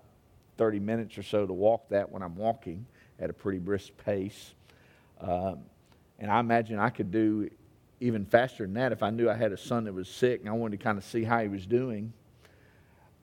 30 0.58 0.80
minutes 0.80 1.16
or 1.16 1.22
so 1.22 1.46
to 1.46 1.52
walk 1.52 1.88
that 1.90 2.10
when 2.10 2.22
I'm 2.22 2.34
walking 2.34 2.86
at 3.18 3.30
a 3.30 3.32
pretty 3.32 3.58
brisk 3.58 3.92
pace. 4.04 4.54
Uh, 5.20 5.54
and 6.18 6.30
I 6.30 6.40
imagine 6.40 6.78
I 6.78 6.90
could 6.90 7.10
do 7.10 7.50
even 8.02 8.26
faster 8.26 8.64
than 8.64 8.74
that 8.74 8.92
if 8.92 9.02
I 9.02 9.10
knew 9.10 9.30
I 9.30 9.34
had 9.34 9.52
a 9.52 9.56
son 9.56 9.84
that 9.84 9.94
was 9.94 10.08
sick 10.08 10.40
and 10.40 10.48
I 10.48 10.52
wanted 10.52 10.78
to 10.78 10.84
kind 10.84 10.98
of 10.98 11.04
see 11.04 11.22
how 11.22 11.40
he 11.40 11.48
was 11.48 11.64
doing. 11.64 12.12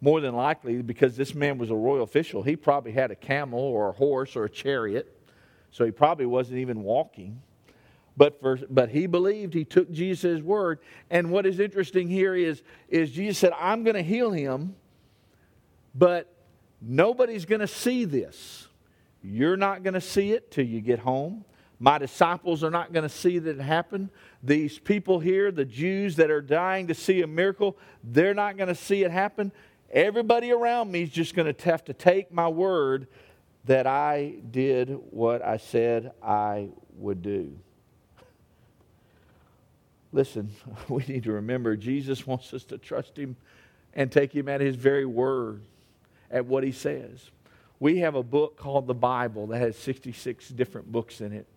More 0.01 0.21
than 0.21 0.33
likely, 0.33 0.81
because 0.81 1.17
this 1.17 1.35
man 1.35 1.57
was 1.57 1.69
a 1.69 1.75
royal 1.75 2.03
official, 2.03 2.41
he 2.41 2.55
probably 2.55 2.93
had 2.93 3.11
a 3.11 3.15
camel 3.15 3.59
or 3.59 3.89
a 3.89 3.91
horse 3.91 4.37
or 4.37 4.45
a 4.45 4.49
chariot, 4.49 5.13
so 5.71 5.83
he 5.83 5.91
probably 5.91 6.25
wasn't 6.25 6.59
even 6.59 6.83
walking. 6.83 7.41
But, 8.15 8.39
for, 8.41 8.57
but 8.69 8.89
he 8.89 9.07
believed, 9.07 9.53
he 9.53 9.65
took 9.65 9.91
Jesus' 9.91 10.41
word. 10.41 10.79
And 11.09 11.31
what 11.31 11.45
is 11.45 11.59
interesting 11.59 12.07
here 12.07 12.35
is, 12.35 12.63
is 12.87 13.11
Jesus 13.11 13.37
said, 13.37 13.53
I'm 13.59 13.83
going 13.83 13.95
to 13.95 14.01
heal 14.01 14.31
him, 14.31 14.75
but 15.93 16.33
nobody's 16.81 17.45
going 17.45 17.61
to 17.61 17.67
see 17.67 18.05
this. 18.05 18.67
You're 19.21 19.57
not 19.57 19.83
going 19.83 19.93
to 19.93 20.01
see 20.01 20.31
it 20.31 20.51
till 20.51 20.65
you 20.65 20.79
get 20.79 20.99
home. 20.99 21.43
My 21.79 21.97
disciples 21.97 22.63
are 22.63 22.69
not 22.69 22.91
going 22.91 23.03
to 23.03 23.09
see 23.09 23.39
that 23.39 23.57
it 23.57 23.61
happen. 23.61 24.09
These 24.43 24.79
people 24.79 25.19
here, 25.19 25.49
the 25.49 25.63
Jews 25.63 26.17
that 26.17 26.29
are 26.29 26.41
dying 26.41 26.87
to 26.87 26.93
see 26.93 27.21
a 27.21 27.27
miracle, 27.27 27.77
they're 28.03 28.33
not 28.33 28.57
going 28.57 28.67
to 28.67 28.75
see 28.75 29.03
it 29.03 29.11
happen. 29.11 29.53
Everybody 29.91 30.51
around 30.51 30.91
me 30.91 31.03
is 31.03 31.09
just 31.09 31.35
going 31.35 31.51
to 31.53 31.65
have 31.65 31.85
to 31.85 31.93
take 31.93 32.31
my 32.33 32.49
word 32.49 33.07
that 33.65 33.87
I 33.87 34.35
did 34.51 34.89
what 35.11 35.43
I 35.43 35.57
said 35.57 36.11
I 36.21 36.69
would 36.97 37.21
do. 37.21 37.57
Listen, 40.11 40.51
we 40.89 41.03
need 41.07 41.23
to 41.23 41.31
remember 41.31 41.77
Jesus 41.77 42.27
wants 42.27 42.53
us 42.53 42.65
to 42.65 42.77
trust 42.77 43.17
him 43.17 43.37
and 43.93 44.11
take 44.11 44.33
him 44.33 44.49
at 44.49 44.61
his 44.61 44.75
very 44.75 45.05
word, 45.05 45.61
at 46.29 46.45
what 46.45 46.63
he 46.63 46.71
says. 46.71 47.31
We 47.79 47.99
have 47.99 48.15
a 48.15 48.23
book 48.23 48.57
called 48.57 48.87
the 48.87 48.93
Bible 48.93 49.47
that 49.47 49.59
has 49.59 49.77
66 49.77 50.49
different 50.49 50.91
books 50.91 51.21
in 51.21 51.31
it. 51.31 51.47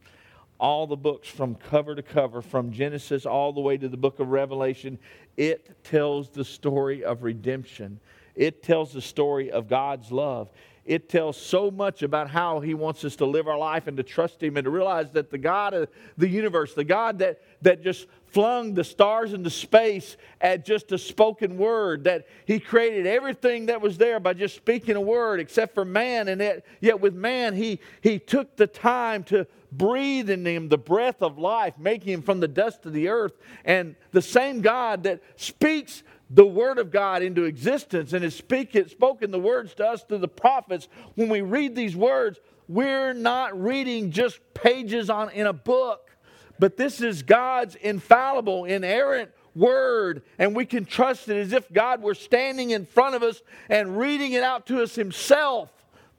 All 0.62 0.86
the 0.86 0.96
books 0.96 1.28
from 1.28 1.56
cover 1.56 1.96
to 1.96 2.02
cover, 2.02 2.40
from 2.40 2.70
Genesis 2.70 3.26
all 3.26 3.52
the 3.52 3.60
way 3.60 3.76
to 3.76 3.88
the 3.88 3.96
book 3.96 4.20
of 4.20 4.28
Revelation, 4.28 4.96
it 5.36 5.82
tells 5.82 6.28
the 6.28 6.44
story 6.44 7.02
of 7.02 7.24
redemption. 7.24 7.98
It 8.36 8.62
tells 8.62 8.92
the 8.92 9.02
story 9.02 9.50
of 9.50 9.68
God's 9.68 10.12
love 10.12 10.48
it 10.84 11.08
tells 11.08 11.36
so 11.36 11.70
much 11.70 12.02
about 12.02 12.28
how 12.28 12.58
he 12.58 12.74
wants 12.74 13.04
us 13.04 13.14
to 13.16 13.26
live 13.26 13.46
our 13.46 13.58
life 13.58 13.86
and 13.86 13.96
to 13.98 14.02
trust 14.02 14.42
him 14.42 14.56
and 14.56 14.64
to 14.64 14.70
realize 14.70 15.12
that 15.12 15.30
the 15.30 15.38
God 15.38 15.74
of 15.74 15.88
the 16.18 16.28
universe, 16.28 16.74
the 16.74 16.82
God 16.82 17.20
that, 17.20 17.40
that 17.62 17.84
just 17.84 18.06
flung 18.26 18.74
the 18.74 18.82
stars 18.82 19.32
into 19.32 19.48
space 19.48 20.16
at 20.40 20.64
just 20.64 20.90
a 20.90 20.98
spoken 20.98 21.56
word, 21.56 22.04
that 22.04 22.26
he 22.46 22.58
created 22.58 23.06
everything 23.06 23.66
that 23.66 23.80
was 23.80 23.96
there 23.96 24.18
by 24.18 24.32
just 24.34 24.56
speaking 24.56 24.96
a 24.96 25.00
word 25.00 25.38
except 25.38 25.72
for 25.72 25.84
man. 25.84 26.26
And 26.26 26.40
yet, 26.40 26.66
yet 26.80 27.00
with 27.00 27.14
man, 27.14 27.54
he, 27.54 27.78
he 28.00 28.18
took 28.18 28.56
the 28.56 28.66
time 28.66 29.22
to 29.24 29.46
breathe 29.72 30.30
in 30.30 30.46
him 30.46 30.68
the 30.68 30.78
breath 30.78 31.22
of 31.22 31.38
life, 31.38 31.74
making 31.78 32.12
him 32.12 32.22
from 32.22 32.40
the 32.40 32.48
dust 32.48 32.86
of 32.86 32.92
the 32.92 33.08
earth. 33.08 33.32
And 33.64 33.96
the 34.12 34.22
same 34.22 34.60
God 34.60 35.02
that 35.04 35.20
speaks 35.36 36.02
the 36.30 36.46
Word 36.46 36.78
of 36.78 36.90
God 36.90 37.22
into 37.22 37.44
existence 37.44 38.12
and 38.12 38.22
has 38.24 38.34
speak, 38.34 38.76
spoken 38.88 39.30
the 39.30 39.38
words 39.38 39.74
to 39.74 39.86
us 39.86 40.02
through 40.02 40.18
the 40.18 40.28
prophets, 40.28 40.88
when 41.14 41.28
we 41.28 41.42
read 41.42 41.74
these 41.74 41.94
words, 41.94 42.38
we're 42.68 43.12
not 43.12 43.60
reading 43.60 44.10
just 44.10 44.40
pages 44.54 45.10
on, 45.10 45.30
in 45.30 45.46
a 45.46 45.52
book, 45.52 46.10
but 46.58 46.76
this 46.76 47.00
is 47.00 47.22
God's 47.22 47.74
infallible, 47.74 48.64
inerrant 48.64 49.30
Word, 49.54 50.22
and 50.38 50.56
we 50.56 50.64
can 50.64 50.86
trust 50.86 51.28
it 51.28 51.36
as 51.36 51.52
if 51.52 51.70
God 51.70 52.02
were 52.02 52.14
standing 52.14 52.70
in 52.70 52.86
front 52.86 53.14
of 53.14 53.22
us 53.22 53.42
and 53.68 53.98
reading 53.98 54.32
it 54.32 54.42
out 54.42 54.66
to 54.68 54.82
us 54.82 54.94
Himself. 54.94 55.70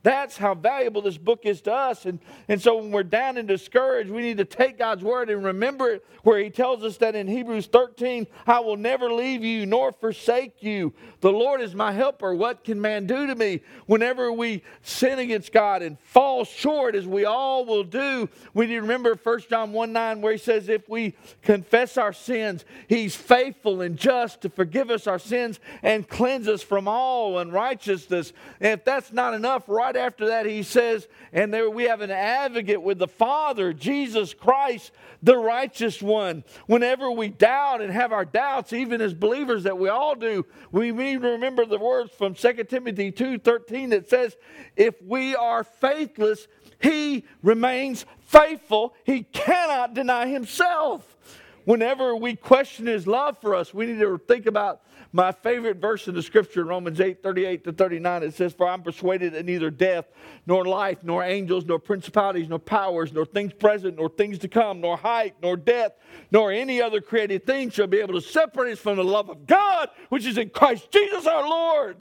That's 0.04 0.38
how 0.38 0.54
valuable 0.54 1.02
this 1.02 1.18
book 1.18 1.46
is 1.46 1.62
to 1.62 1.74
us. 1.74 2.06
And, 2.06 2.20
and 2.50 2.62
so 2.62 2.76
when 2.76 2.92
we're 2.92 3.04
down 3.04 3.38
and 3.38 3.48
discouraged, 3.48 4.10
we 4.10 4.22
need 4.22 4.38
to 4.38 4.46
take 4.46 4.78
God's 4.78 5.02
word 5.02 5.30
and 5.30 5.44
remember 5.44 5.92
it 5.92 6.06
where 6.24 6.39
He 6.39 6.50
tells 6.50 6.84
us 6.84 6.98
that 6.98 7.16
in 7.16 7.26
Hebrews 7.26 7.68
13, 7.68 8.28
I 8.46 8.60
will 8.60 8.76
never 8.76 9.12
leave 9.12 9.46
you 9.46 9.66
nor 9.66 9.94
forsake 9.94 10.62
you. 10.62 10.94
The 11.22 11.32
Lord 11.32 11.62
is 11.62 11.74
my 11.74 11.94
helper. 11.94 12.36
What 12.36 12.66
can 12.66 12.82
man 12.82 13.08
do 13.08 13.28
to 13.28 13.36
me? 13.36 13.62
Whenever 13.86 14.32
we 14.32 14.63
sin 14.82 15.20
against 15.20 15.54
God 15.54 15.82
and 15.82 15.98
fall 16.00 16.44
short, 16.44 16.96
as 16.96 17.08
we 17.08 17.24
all 17.24 17.63
will 17.63 17.86
do, 17.86 18.28
we 18.54 18.66
need 18.66 18.76
to 18.76 18.82
remember 18.82 19.18
1 19.22 19.39
John 19.50 19.72
1 19.72 19.94
9, 19.94 20.22
where 20.22 20.34
He 20.34 20.38
says, 20.38 20.68
If 20.68 20.89
we 20.89 21.16
confess 21.42 21.98
our 21.98 22.13
sins, 22.13 22.66
He's 22.89 23.16
faithful 23.16 23.80
and 23.80 23.98
just 23.98 24.42
to 24.42 24.50
forgive 24.50 24.89
us 24.89 25.08
our 25.08 25.20
sins 25.20 25.62
and 25.82 26.08
cleanse 26.08 26.50
us 26.50 26.62
from 26.62 26.89
all 26.89 27.39
unrighteousness. 27.39 28.34
And 28.60 28.80
if 28.80 28.86
that's 28.86 29.13
not 29.13 29.34
enough, 29.34 29.63
right 29.68 29.92
right 29.93 30.06
after 30.06 30.27
that, 30.27 30.45
he 30.45 30.63
says, 30.63 31.08
and 31.32 31.53
there 31.53 31.69
we 31.69 31.84
have 31.84 32.01
an 32.01 32.12
advocate 32.12 32.82
with 32.82 32.99
the 32.99 33.08
Father, 33.08 33.73
Jesus 33.73 34.34
Christ, 34.34 34.91
the 35.21 35.38
righteous 35.38 36.01
one. 36.01 36.43
Whenever 36.67 37.12
we 37.12 37.29
doubt 37.29 37.82
and 37.82 37.91
have 37.91 38.12
our 38.12 38.25
doubts, 38.25 38.73
even 38.73 39.01
as 39.01 39.13
believers 39.13 39.63
that 39.63 39.77
we 39.77 39.89
all 39.89 40.15
do, 40.15 40.45
we 40.71 40.91
need 40.91 41.21
to 41.21 41.29
remember 41.29 41.65
the 41.65 41.77
words 41.77 42.12
from 42.12 42.34
2 42.34 42.63
Timothy 42.65 43.12
2 43.12 43.39
13 43.39 43.89
that 43.91 44.10
says, 44.10 44.36
If 44.75 45.01
we 45.01 45.36
are 45.36 45.63
faithless, 45.63 46.47
he 46.79 47.25
remains 47.41 48.06
faithful. 48.21 48.95
He 49.03 49.23
cannot 49.23 49.93
deny 49.93 50.27
himself. 50.27 51.17
Whenever 51.65 52.15
we 52.15 52.36
question 52.36 52.88
his 52.88 53.08
love 53.08 53.38
for 53.39 53.56
us, 53.56 53.73
we 53.73 53.86
need 53.86 53.99
to 53.99 54.17
think 54.17 54.47
about 54.47 54.82
my 55.15 55.32
favorite 55.32 55.78
verse 55.78 56.08
in 56.08 56.15
the 56.15 56.23
scripture, 56.23 56.65
Romans 56.65 56.99
8 56.99 57.21
38 57.21 57.63
to 57.65 57.71
39, 57.71 58.23
it 58.23 58.34
says, 58.34 58.52
For 58.52 58.67
I'm 58.67 58.82
persuaded 58.82 59.34
that 59.34 59.45
neither 59.45 59.69
death, 59.69 60.06
nor 60.47 60.65
life, 60.65 61.04
nor 61.04 61.23
angels, 61.23 61.65
nor 61.65 61.78
principalities, 61.78 62.49
nor 62.49 62.58
powers, 62.58 63.13
nor 63.13 63.23
things 63.23 63.54
present, 63.54 63.97
nor 63.97 64.10
things 64.10 64.39
to 64.39 64.47
come, 64.47 64.82
nor 64.82 64.97
height, 64.97 65.36
nor 65.39 65.56
depth, 65.56 66.02
nor 66.32 66.52
any 66.52 66.82
other 66.82 66.99
created 66.99 67.45
thing 67.45 67.69
shall 67.69 67.86
be 67.86 67.99
able 67.99 68.15
to 68.15 68.28
separate 68.28 68.73
us 68.73 68.80
from 68.80 68.97
the 68.97 69.04
love 69.04 69.30
of 69.30 69.45
God, 69.45 69.89
which 70.10 70.26
is 70.26 70.39
in 70.39 70.49
Christ 70.49 70.91
Jesus 70.91 71.28
our 71.28 71.47
Lord. 71.47 71.97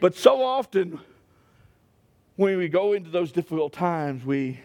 But 0.00 0.16
so 0.16 0.42
often, 0.42 0.98
when 2.34 2.58
we 2.58 2.68
go 2.68 2.94
into 2.94 3.10
those 3.10 3.30
difficult 3.30 3.72
times, 3.72 4.24
we 4.24 4.60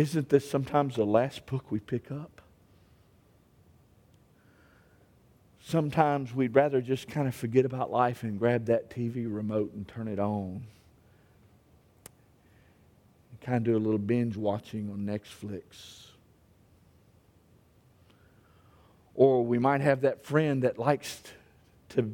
Isn't 0.00 0.30
this 0.30 0.48
sometimes 0.48 0.96
the 0.96 1.04
last 1.04 1.44
book 1.44 1.70
we 1.70 1.78
pick 1.78 2.10
up? 2.10 2.40
Sometimes 5.62 6.34
we'd 6.34 6.54
rather 6.54 6.80
just 6.80 7.06
kind 7.06 7.28
of 7.28 7.34
forget 7.34 7.66
about 7.66 7.90
life 7.90 8.22
and 8.22 8.38
grab 8.38 8.64
that 8.64 8.88
TV 8.88 9.26
remote 9.28 9.74
and 9.74 9.86
turn 9.86 10.08
it 10.08 10.18
on. 10.18 10.62
And 13.30 13.40
kind 13.42 13.58
of 13.58 13.64
do 13.64 13.76
a 13.76 13.78
little 13.78 13.98
binge 13.98 14.38
watching 14.38 14.88
on 14.90 15.00
Netflix. 15.00 16.06
Or 19.14 19.44
we 19.44 19.58
might 19.58 19.82
have 19.82 20.00
that 20.00 20.24
friend 20.24 20.62
that 20.62 20.78
likes 20.78 21.20
to 21.90 22.10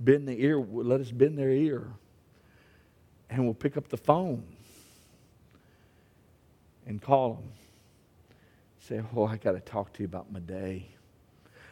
bend 0.00 0.26
the 0.26 0.42
ear, 0.42 0.58
let 0.58 1.00
us 1.00 1.12
bend 1.12 1.38
their 1.38 1.50
ear. 1.50 1.86
And 3.30 3.44
we'll 3.44 3.54
pick 3.54 3.76
up 3.76 3.86
the 3.86 3.96
phone 3.96 4.42
and 6.86 7.00
call 7.00 7.34
them. 7.34 7.52
Say, 8.80 9.02
oh, 9.14 9.26
I 9.26 9.36
got 9.36 9.52
to 9.52 9.60
talk 9.60 9.92
to 9.94 10.02
you 10.02 10.06
about 10.06 10.32
my 10.32 10.40
day. 10.40 10.86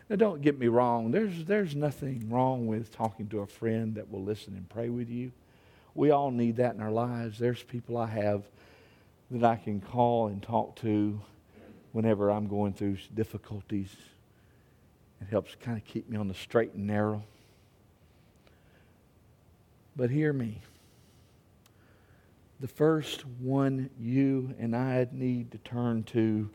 Now, 0.08 0.16
don't 0.16 0.40
get 0.40 0.58
me 0.58 0.68
wrong. 0.68 1.10
There's, 1.10 1.44
there's 1.44 1.74
nothing 1.74 2.28
wrong 2.30 2.66
with 2.66 2.90
talking 2.90 3.28
to 3.28 3.40
a 3.40 3.46
friend 3.46 3.94
that 3.96 4.10
will 4.10 4.22
listen 4.22 4.54
and 4.54 4.68
pray 4.68 4.88
with 4.88 5.10
you. 5.10 5.32
We 5.94 6.10
all 6.10 6.30
need 6.30 6.56
that 6.56 6.74
in 6.74 6.80
our 6.80 6.90
lives. 6.90 7.38
There's 7.38 7.62
people 7.62 7.96
I 7.96 8.06
have 8.06 8.44
that 9.30 9.44
I 9.44 9.56
can 9.56 9.80
call 9.80 10.28
and 10.28 10.42
talk 10.42 10.76
to 10.76 11.20
whenever 11.92 12.30
I'm 12.30 12.46
going 12.46 12.72
through 12.72 12.98
difficulties. 13.14 13.94
It 15.20 15.28
helps 15.28 15.56
kind 15.60 15.76
of 15.76 15.84
keep 15.84 16.08
me 16.08 16.16
on 16.16 16.28
the 16.28 16.34
straight 16.34 16.72
and 16.74 16.86
narrow. 16.86 17.22
But 19.96 20.10
hear 20.10 20.32
me 20.32 20.60
the 22.60 22.68
first 22.68 23.24
one 23.40 23.90
you 24.00 24.54
and 24.58 24.74
I 24.74 25.06
need 25.12 25.52
to 25.52 25.58
turn 25.58 26.02
to 26.04 26.50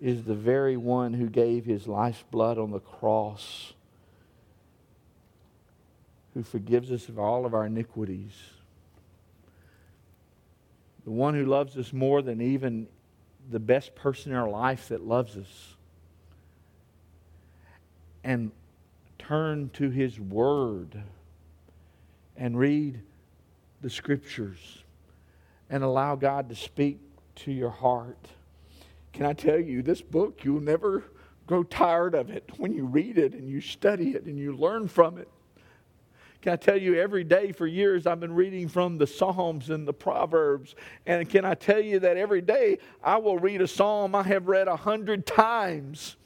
is 0.00 0.24
the 0.24 0.34
very 0.34 0.76
one 0.76 1.14
who 1.14 1.28
gave 1.28 1.64
his 1.64 1.86
life's 1.86 2.24
blood 2.30 2.58
on 2.58 2.70
the 2.70 2.80
cross, 2.80 3.72
who 6.34 6.42
forgives 6.42 6.90
us 6.90 7.08
of 7.08 7.18
all 7.18 7.46
of 7.46 7.54
our 7.54 7.66
iniquities, 7.66 8.32
the 11.04 11.10
one 11.10 11.34
who 11.34 11.46
loves 11.46 11.76
us 11.76 11.92
more 11.92 12.22
than 12.22 12.40
even 12.40 12.86
the 13.50 13.58
best 13.58 13.94
person 13.94 14.32
in 14.32 14.38
our 14.38 14.48
life 14.48 14.88
that 14.88 15.02
loves 15.02 15.36
us. 15.36 15.74
And 18.22 18.52
turn 19.18 19.70
to 19.74 19.88
his 19.88 20.20
word 20.20 21.02
and 22.36 22.58
read 22.58 23.00
the 23.80 23.88
scriptures 23.88 24.79
and 25.70 25.82
allow 25.82 26.16
God 26.16 26.48
to 26.50 26.54
speak 26.54 26.98
to 27.36 27.52
your 27.52 27.70
heart. 27.70 28.28
Can 29.12 29.24
I 29.24 29.32
tell 29.32 29.58
you, 29.58 29.82
this 29.82 30.02
book, 30.02 30.44
you'll 30.44 30.60
never 30.60 31.04
grow 31.46 31.62
tired 31.62 32.14
of 32.14 32.30
it 32.30 32.50
when 32.58 32.74
you 32.74 32.84
read 32.84 33.16
it 33.16 33.32
and 33.32 33.48
you 33.48 33.60
study 33.60 34.10
it 34.10 34.24
and 34.24 34.38
you 34.38 34.54
learn 34.54 34.88
from 34.88 35.16
it. 35.16 35.28
Can 36.42 36.52
I 36.52 36.56
tell 36.56 36.76
you, 36.76 36.94
every 36.94 37.22
day 37.22 37.52
for 37.52 37.66
years 37.66 38.06
I've 38.06 38.20
been 38.20 38.34
reading 38.34 38.68
from 38.68 38.96
the 38.96 39.06
Psalms 39.06 39.68
and 39.68 39.86
the 39.86 39.92
Proverbs. 39.92 40.74
And 41.06 41.28
can 41.28 41.44
I 41.44 41.54
tell 41.54 41.80
you 41.80 41.98
that 42.00 42.16
every 42.16 42.40
day 42.40 42.78
I 43.04 43.18
will 43.18 43.38
read 43.38 43.60
a 43.60 43.68
psalm 43.68 44.14
I 44.14 44.22
have 44.22 44.48
read 44.48 44.66
a 44.66 44.76
hundred 44.76 45.26
times. 45.26 46.16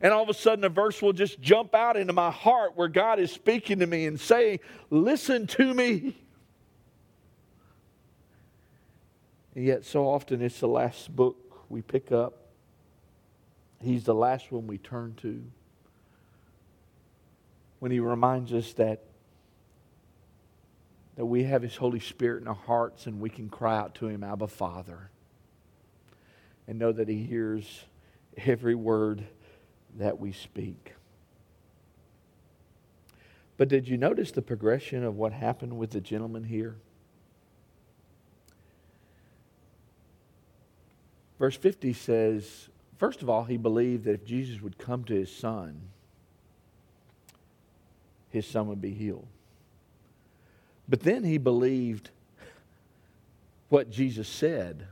And 0.00 0.12
all 0.12 0.22
of 0.22 0.28
a 0.28 0.34
sudden, 0.34 0.64
a 0.64 0.68
verse 0.68 1.00
will 1.00 1.12
just 1.12 1.40
jump 1.40 1.74
out 1.74 1.96
into 1.96 2.12
my 2.12 2.30
heart 2.30 2.76
where 2.76 2.88
God 2.88 3.18
is 3.18 3.32
speaking 3.32 3.78
to 3.80 3.86
me 3.86 4.06
and 4.06 4.20
saying, 4.20 4.60
Listen 4.90 5.46
to 5.48 5.74
me. 5.74 6.14
And 9.58 9.66
yet, 9.66 9.84
so 9.84 10.08
often, 10.08 10.40
it's 10.40 10.60
the 10.60 10.68
last 10.68 11.16
book 11.16 11.64
we 11.68 11.82
pick 11.82 12.12
up. 12.12 12.46
He's 13.82 14.04
the 14.04 14.14
last 14.14 14.52
one 14.52 14.68
we 14.68 14.78
turn 14.78 15.16
to. 15.22 15.42
When 17.80 17.90
he 17.90 17.98
reminds 17.98 18.52
us 18.52 18.72
that, 18.74 19.02
that 21.16 21.26
we 21.26 21.42
have 21.42 21.62
his 21.62 21.74
Holy 21.74 21.98
Spirit 21.98 22.42
in 22.42 22.46
our 22.46 22.54
hearts 22.54 23.06
and 23.06 23.20
we 23.20 23.30
can 23.30 23.48
cry 23.48 23.76
out 23.76 23.96
to 23.96 24.06
him, 24.06 24.22
Abba, 24.22 24.46
Father, 24.46 25.10
and 26.68 26.78
know 26.78 26.92
that 26.92 27.08
he 27.08 27.24
hears 27.24 27.82
every 28.36 28.76
word 28.76 29.26
that 29.96 30.20
we 30.20 30.30
speak. 30.30 30.94
But 33.56 33.66
did 33.66 33.88
you 33.88 33.96
notice 33.96 34.30
the 34.30 34.40
progression 34.40 35.02
of 35.02 35.16
what 35.16 35.32
happened 35.32 35.76
with 35.78 35.90
the 35.90 36.00
gentleman 36.00 36.44
here? 36.44 36.76
Verse 41.38 41.56
50 41.56 41.92
says, 41.92 42.68
first 42.98 43.22
of 43.22 43.30
all, 43.30 43.44
he 43.44 43.56
believed 43.56 44.04
that 44.04 44.14
if 44.14 44.24
Jesus 44.24 44.60
would 44.60 44.78
come 44.78 45.04
to 45.04 45.14
his 45.14 45.34
son, 45.34 45.80
his 48.30 48.46
son 48.46 48.68
would 48.68 48.80
be 48.80 48.92
healed. 48.92 49.26
But 50.88 51.00
then 51.00 51.24
he 51.24 51.38
believed 51.38 52.10
what 53.68 53.90
Jesus 53.90 54.28
said 54.28 54.86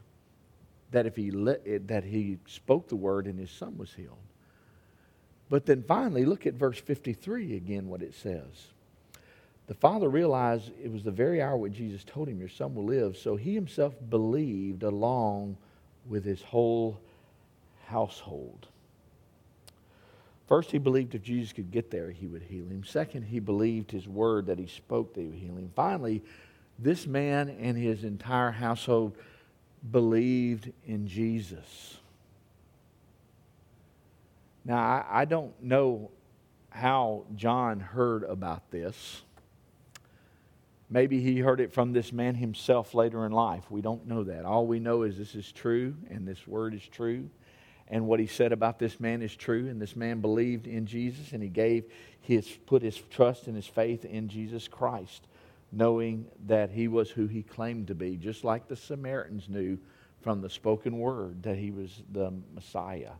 that 0.90 1.06
if 1.06 1.16
he 1.16 1.30
let, 1.30 1.88
that 1.88 2.04
he 2.04 2.38
spoke 2.46 2.88
the 2.88 2.96
word 2.96 3.26
and 3.26 3.38
his 3.38 3.50
son 3.50 3.76
was 3.76 3.92
healed. 3.94 4.16
But 5.48 5.66
then 5.66 5.82
finally, 5.82 6.24
look 6.24 6.46
at 6.46 6.54
verse 6.54 6.78
53 6.78 7.56
again, 7.56 7.88
what 7.88 8.02
it 8.02 8.14
says. 8.14 8.68
The 9.66 9.74
father 9.74 10.08
realized 10.08 10.70
it 10.82 10.92
was 10.92 11.02
the 11.02 11.10
very 11.10 11.42
hour 11.42 11.56
when 11.56 11.72
Jesus 11.72 12.04
told 12.04 12.28
him, 12.28 12.38
Your 12.38 12.48
son 12.48 12.74
will 12.74 12.84
live. 12.84 13.16
So 13.16 13.36
he 13.36 13.54
himself 13.54 13.94
believed 14.08 14.82
along 14.82 15.56
with 16.08 16.24
his 16.24 16.42
whole 16.42 17.00
household. 17.86 18.68
First, 20.46 20.70
he 20.70 20.78
believed 20.78 21.14
if 21.14 21.22
Jesus 21.22 21.52
could 21.52 21.72
get 21.72 21.90
there, 21.90 22.10
he 22.10 22.26
would 22.26 22.42
heal 22.42 22.66
him. 22.66 22.84
Second, 22.84 23.24
he 23.24 23.40
believed 23.40 23.90
his 23.90 24.06
word 24.06 24.46
that 24.46 24.58
he 24.58 24.66
spoke 24.66 25.14
that 25.14 25.20
he 25.20 25.26
would 25.26 25.38
heal 25.38 25.56
him. 25.56 25.72
Finally, 25.74 26.22
this 26.78 27.06
man 27.06 27.48
and 27.48 27.76
his 27.76 28.04
entire 28.04 28.52
household 28.52 29.16
believed 29.90 30.72
in 30.86 31.08
Jesus. 31.08 31.98
Now, 34.64 34.78
I, 34.78 35.04
I 35.10 35.24
don't 35.24 35.60
know 35.62 36.10
how 36.70 37.24
John 37.34 37.80
heard 37.80 38.22
about 38.24 38.70
this. 38.70 39.22
Maybe 40.88 41.20
he 41.20 41.38
heard 41.38 41.60
it 41.60 41.72
from 41.72 41.92
this 41.92 42.12
man 42.12 42.36
himself 42.36 42.94
later 42.94 43.26
in 43.26 43.32
life. 43.32 43.70
We 43.70 43.80
don't 43.80 44.06
know 44.06 44.24
that. 44.24 44.44
All 44.44 44.66
we 44.66 44.78
know 44.78 45.02
is 45.02 45.18
this 45.18 45.34
is 45.34 45.50
true 45.50 45.96
and 46.10 46.26
this 46.26 46.46
word 46.46 46.74
is 46.74 46.86
true. 46.86 47.28
And 47.88 48.06
what 48.06 48.20
he 48.20 48.26
said 48.26 48.52
about 48.52 48.78
this 48.78 49.00
man 49.00 49.22
is 49.22 49.34
true. 49.34 49.68
And 49.68 49.80
this 49.80 49.96
man 49.96 50.20
believed 50.20 50.66
in 50.66 50.86
Jesus 50.86 51.32
and 51.32 51.42
he 51.42 51.48
gave 51.48 51.84
his, 52.20 52.48
put 52.66 52.82
his 52.82 52.96
trust 53.10 53.46
and 53.46 53.56
his 53.56 53.66
faith 53.66 54.04
in 54.04 54.28
Jesus 54.28 54.68
Christ, 54.68 55.26
knowing 55.72 56.26
that 56.46 56.70
he 56.70 56.86
was 56.86 57.10
who 57.10 57.26
he 57.26 57.42
claimed 57.42 57.88
to 57.88 57.94
be, 57.94 58.16
just 58.16 58.44
like 58.44 58.68
the 58.68 58.76
Samaritans 58.76 59.48
knew 59.48 59.78
from 60.20 60.40
the 60.40 60.50
spoken 60.50 60.98
word 60.98 61.42
that 61.42 61.58
he 61.58 61.70
was 61.72 62.02
the 62.12 62.32
Messiah, 62.54 63.12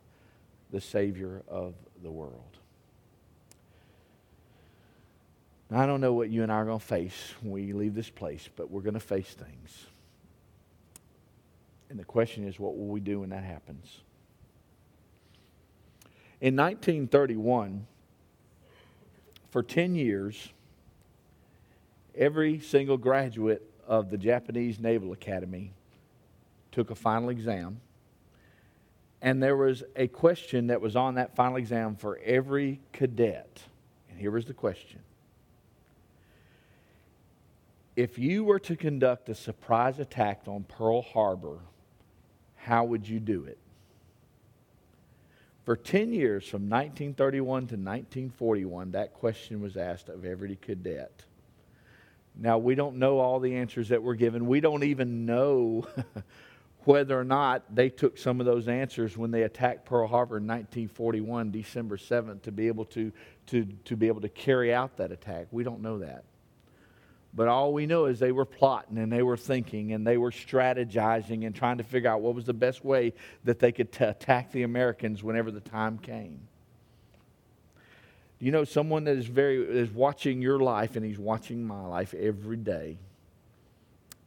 the 0.70 0.81
Savior 0.81 1.42
of 1.48 1.74
the 2.02 2.11
world. 2.11 2.59
Now, 5.70 5.81
I 5.81 5.87
don't 5.87 6.00
know 6.00 6.12
what 6.12 6.31
you 6.31 6.42
and 6.42 6.52
I 6.52 6.57
are 6.57 6.64
going 6.64 6.79
to 6.79 6.85
face 6.85 7.35
when 7.40 7.52
we 7.52 7.72
leave 7.72 7.94
this 7.94 8.11
place, 8.11 8.48
but 8.55 8.70
we're 8.70 8.83
going 8.83 8.94
to 8.94 9.00
face 9.00 9.35
things. 9.35 9.87
And 11.90 11.98
the 11.98 12.05
question 12.05 12.46
is, 12.46 12.59
what 12.59 12.76
will 12.76 12.87
we 12.87 13.00
do 13.00 13.20
when 13.20 13.31
that 13.31 13.44
happens? 13.44 14.00
In 16.40 16.55
1931, 16.55 17.87
for 19.50 19.62
10 19.62 19.94
years, 19.94 20.50
every 22.14 22.61
single 22.61 22.96
graduate 22.96 23.62
of 23.87 24.11
the 24.11 24.18
Japanese 24.18 24.79
Naval 24.79 25.12
Academy 25.12 25.72
took 26.72 26.90
a 26.90 26.94
final 26.94 27.31
exam. 27.31 27.81
And 29.22 29.42
there 29.42 29.57
was 29.57 29.83
a 29.96 30.09
question 30.09 30.66
that 30.68 30.81
was 30.81 30.94
on 30.94 31.14
that 31.14 31.35
final 31.35 31.57
exam 31.57 31.96
for 31.96 32.18
every 32.18 32.81
cadet. 32.92 33.62
And 34.11 34.18
here 34.20 34.31
was 34.31 34.44
the 34.44 34.55
question 34.55 35.00
if 37.96 38.18
you 38.18 38.44
were 38.44 38.59
to 38.61 38.76
conduct 38.76 39.30
a 39.30 39.35
surprise 39.35 39.98
attack 39.98 40.42
on 40.46 40.64
Pearl 40.64 41.00
Harbor, 41.00 41.59
how 42.56 42.85
would 42.85 43.09
you 43.09 43.18
do 43.18 43.44
it? 43.44 43.59
For 45.64 45.76
10 45.76 46.12
years, 46.12 46.44
from 46.46 46.68
1931 46.68 47.42
to 47.46 47.74
1941, 47.74 48.92
that 48.92 49.14
question 49.14 49.61
was 49.61 49.76
asked 49.76 50.09
of 50.09 50.24
every 50.24 50.56
cadet. 50.61 51.24
Now, 52.38 52.59
we 52.59 52.74
don't 52.74 52.96
know 52.96 53.18
all 53.18 53.40
the 53.40 53.56
answers 53.56 53.88
that 53.88 54.02
were 54.02 54.14
given. 54.14 54.46
We 54.46 54.61
don't 54.61 54.85
even 54.85 55.24
know 55.24 55.88
whether 56.85 57.18
or 57.18 57.24
not 57.24 57.74
they 57.74 57.88
took 57.88 58.18
some 58.18 58.40
of 58.40 58.46
those 58.46 58.68
answers 58.68 59.16
when 59.16 59.30
they 59.30 59.42
attacked 59.42 59.87
Pearl 59.87 60.06
Harbor 60.06 60.37
in 60.37 60.46
1941, 60.46 61.50
December 61.50 61.96
7th, 61.96 62.42
to 62.42 62.52
be 62.52 62.68
able 62.68 62.85
to, 62.85 63.11
to, 63.46 63.64
to, 63.87 63.96
be 63.96 64.06
able 64.06 64.20
to 64.20 64.28
carry 64.28 64.72
out 64.72 64.98
that 64.98 65.11
attack. 65.11 65.46
We 65.50 65.64
don't 65.64 65.80
know 65.80 65.98
that. 65.98 66.24
But 67.37 67.49
all 67.49 67.75
we 67.75 67.85
know 67.85 68.07
is 68.07 68.18
they 68.18 68.33
were 68.33 68.46
plotting 68.46 68.96
and 68.96 69.12
they 69.12 69.22
were 69.22 69.37
thinking 69.37 69.92
and 69.92 70.07
they 70.07 70.16
were 70.16 70.31
strategizing 70.31 71.44
and 71.44 71.55
trying 71.55 71.77
to 71.77 71.85
figure 71.85 72.09
out 72.09 72.22
what 72.22 72.35
was 72.35 72.46
the 72.46 72.55
best 72.55 72.83
way 72.83 73.12
that 73.44 73.59
they 73.59 73.72
could 73.72 73.92
t- 73.92 74.05
attack 74.05 74.53
the 74.53 74.62
Americans 74.62 75.22
whenever 75.22 75.51
the 75.51 75.61
time 75.61 75.99
came. 75.99 76.40
You 78.38 78.53
know, 78.53 78.64
someone 78.64 79.05
that 79.05 79.18
is 79.18 79.27
very 79.27 79.62
is 79.62 79.90
watching 79.90 80.40
your 80.40 80.59
life 80.61 80.96
and 80.96 81.05
he's 81.05 81.18
watching 81.18 81.62
my 81.62 81.85
life 81.85 82.14
every 82.14 82.57
day. 82.57 82.96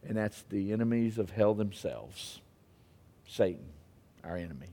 And 0.08 0.16
that's 0.16 0.44
the 0.50 0.72
enemies 0.72 1.18
of 1.18 1.32
hell 1.32 1.56
themselves. 1.56 2.42
Satan, 3.28 3.66
our 4.24 4.38
enemy. 4.38 4.70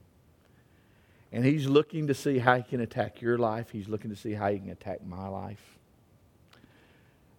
And 1.32 1.42
he's 1.42 1.66
looking 1.66 2.06
to 2.08 2.14
see 2.14 2.38
how 2.38 2.56
he 2.56 2.62
can 2.62 2.82
attack 2.82 3.22
your 3.22 3.38
life. 3.38 3.70
He's 3.70 3.88
looking 3.88 4.10
to 4.10 4.16
see 4.16 4.34
how 4.34 4.50
he 4.50 4.58
can 4.58 4.70
attack 4.70 5.04
my 5.06 5.26
life. 5.26 5.78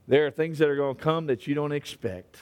There 0.08 0.26
are 0.26 0.32
things 0.32 0.60
that 0.60 0.70
are 0.70 0.76
going 0.76 0.96
to 0.96 1.02
come 1.02 1.28
that 1.28 1.48
you 1.48 1.56
don't 1.56 1.74
expect. 1.74 2.38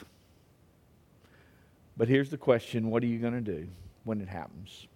But 1.96 2.08
here's 2.08 2.30
the 2.30 2.36
question 2.36 2.90
what 2.90 3.02
are 3.02 3.06
you 3.06 3.18
going 3.18 3.32
to 3.32 3.40
do 3.40 3.68
when 4.04 4.20
it 4.20 4.28
happens? 4.28 4.86